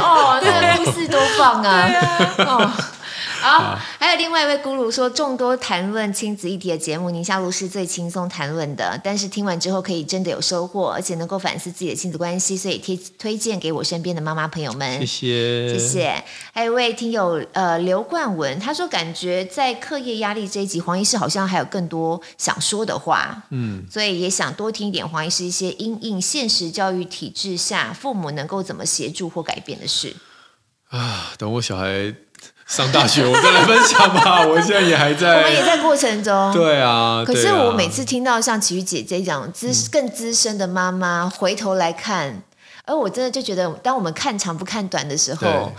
[0.00, 1.88] 哦，那个故事多棒啊！
[2.38, 2.70] 哦。
[3.42, 8.98] 好，好，还有另外一位咕噜说，众多谈论亲子议题的节目，宁夏路是最轻松谈论的。
[9.02, 15.00] 但是听完之后，可以真的有收获，而且能够反思自己的亲子关系，所以推推荐给我身边的妈妈朋友们。
[15.00, 16.24] 谢谢，谢谢。
[16.52, 30.14] 还有一位听友呃刘冠文，他说感觉在课业压力这一集，黄医师好像还有更多想说的话，嗯，所以也想多听一点黄医师一些因应现实教育体制下父母能够怎么协助或改变的事。
[30.90, 32.14] 啊，等我小孩。
[32.72, 34.46] 上大学，我再来分享吧。
[34.46, 36.50] 我现在也还在， 我们也在过程中。
[36.54, 42.42] 对啊，可是我每次听到像琦瑜姐姐这样资更资深的妈妈回头来看，
[42.86, 45.70] 而我真的就觉得，当我们看长不看短的时候，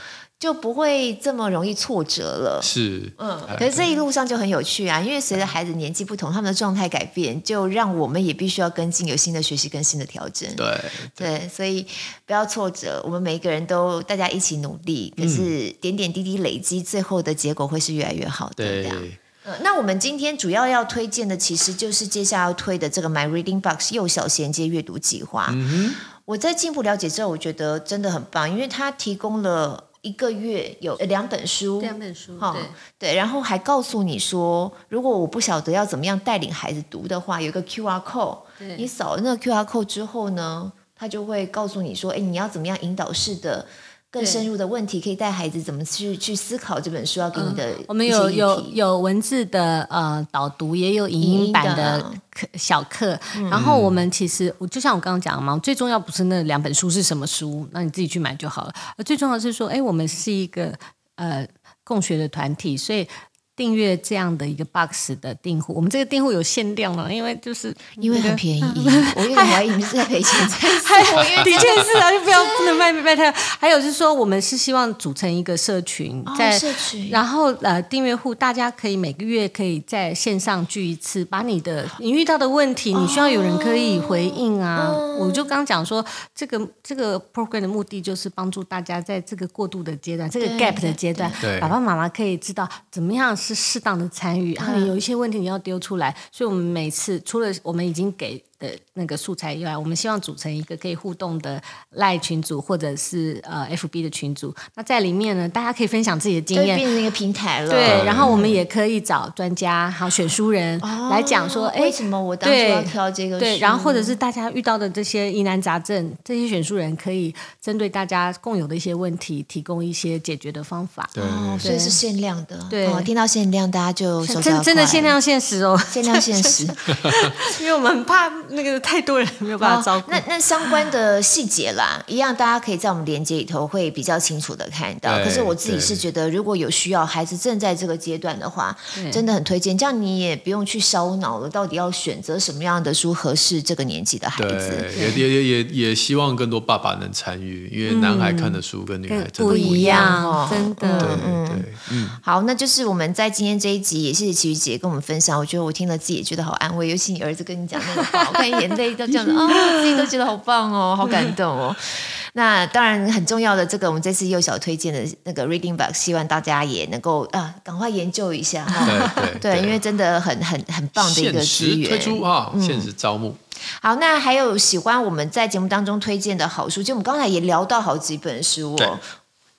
[0.43, 2.59] 就不会这么容易挫折了。
[2.61, 10.53] 是，嗯，可是这一路上就很有趣啊，因为随着孩子年纪不同，他们的状态改变，就让我们也必须要跟进，有新的学习跟新的调整。
[10.57, 10.67] 对
[11.15, 11.87] 对，对，所以
[12.25, 18.65] 不要挫折，我们每一个人都大家一起努力，可是点点滴滴累积，最后的结果会是越来越好的。
[18.65, 19.17] 对。
[19.45, 25.47] 呃，那我们今天主要要推荐的，其实就是接下来要推的这个 My Reading Box 幼小衔接阅读计划。
[25.51, 32.55] 嗯哼，我在进一步了解之后，我觉得真的很棒，因为它提供了一个月有两本书，两本书，哦、
[32.99, 33.09] 对。
[33.09, 38.37] 对，然后还告诉你说，如果我不晓得要怎么样带领孩子读的话，有一个 QR code，
[38.77, 43.65] 你扫了那个 QR code 之后呢，他就会告诉你说，哎，你要怎么样引导式的。
[44.13, 47.85] 更深入的问题，可以带孩子怎么去去思考这本书要给你的、嗯。
[47.87, 51.99] 我们有有有文字的呃导读，也有影音版的
[52.29, 53.19] 课小课。
[53.35, 58.73] 嗯、然后我们其实，我就像我刚刚讲的嘛，最重要不是那两本书是什么书，那你自己去买就好了。
[58.95, 60.71] 而最重要的是说，哎，我们是一个
[61.15, 61.47] 呃
[61.83, 63.07] 共学的团体，所以。
[63.55, 73.31] 订阅这样的一个 box 的订户，我们这个订户有限量了，因为就是因为很便宜， 我有点怀疑你们是在赔钱在还因为的确是啊，就不要不能卖卖太。
[73.31, 84.87] 还有就是说，我们是希望组成一个社群，在、哦、社群，然后呃订阅户大家可以每个月可以在线上聚一次，把你的你遇到的问题，你需要有人可以回应啊。
[84.87, 91.31] 哦、我就刚讲说，这个这个 program 的目的就是帮助大家在这个过渡的阶段，这个 gap 的阶段，
[91.61, 93.37] 爸爸妈妈可以知道怎么样。
[93.43, 98.41] 是适当的参与，然后有一些问题你要丢出来，所以我们每次除了我们已经给。
[98.63, 101.61] 的那个素材以外，我们希望组成一个可以互动的
[101.91, 104.53] 赖群组，或者是呃 FB 的群组。
[104.75, 107.69] 那在里面呢，大家可以分享自己的经验，变成一个平台了。
[107.69, 110.79] 对，然后我们也可以找专家，还有选书人
[111.11, 113.39] 来讲说，哎、什么我当初要挑这个书？
[113.41, 121.09] 对，然后或者是大家遇到的这些疑难杂症，这些选书人可以针对大家共有的一些问题，提供一些解决的方法。
[121.13, 122.57] 对，哦、所以是限量的。
[122.69, 126.65] 对，哦、听到限量，大家就真真的限量限时哦，限量限时，
[127.59, 129.27] 因为我们很怕那个太多人。
[129.39, 130.11] 没有办法照顾。
[130.11, 135.11] 那那相关的细节啦， 一样大家可以在我们连接里头会比较清楚的看到。
[135.23, 138.75] 可是我自己是觉得，如果有需要，孩子正在这个阶段的话，
[139.11, 139.77] 真的很推荐。
[139.77, 144.89] 这样你也不用去烧脑了，到底要选择什么样的书合适这个年纪的孩子。
[144.97, 150.99] 也也也也也希望更多爸爸能参与，因为男孩看的书跟女孩真的不一样，真的。
[150.99, 152.09] 对对嗯。
[152.21, 155.37] 好，那就是我们在今天这一集，也谢谢奇瑜姐跟我们分享。
[155.37, 159.37] 我觉得我听了自己也觉得好安慰，尤其你儿子跟你讲那个话，我看眼泪都这样子啊。
[159.43, 161.75] 哦自己都觉得好棒哦，好感动哦。
[162.35, 169.11] 那当然很重要的，这个我们这次幼小推荐的那个 Reading Book，希望大家也能够啊，赶快研究一下哈。
[169.15, 171.89] 对对， 对，对，因为真的很很很棒的一个资源。
[171.89, 173.35] 推出哈，限时招募。
[173.81, 178.77] 好，那还有喜欢我们在节目当中推荐的好书，就我们刚才也聊到好几本书哦。
[178.77, 178.89] 对，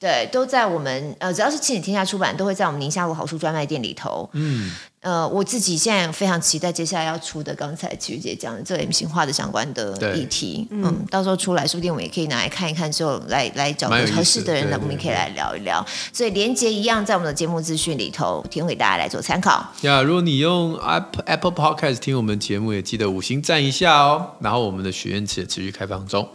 [0.01, 4.29] 对，都在我们呃，只要是亲子天下出版，都会在我们宁夏路好书专卖店里头。
[4.33, 4.73] 嗯。
[5.05, 15.85] 呃，我自己现在非常期待接下来要出的，刚才琦瑜姐讲的这个 M 型化的相关的议题，嗯，嗯，到时候出来，说不定我们也可以拿来看一看，之后来来找个合适的人，我们可以来聊一聊。
[16.11, 19.63] 所以连接一样在我们的节目资讯里头提供给大家来做参考。
[19.83, 24.31] 呀，如果你用 Apple Apple Podcast 听我们节目，也记得五星赞一下哦。
[24.41, 26.27] 然后我们的许愿池也持续开放中。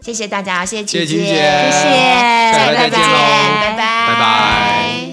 [0.00, 2.90] 谢谢大家，谢谢琦姐，谢谢，谢
[5.00, 5.03] 谢。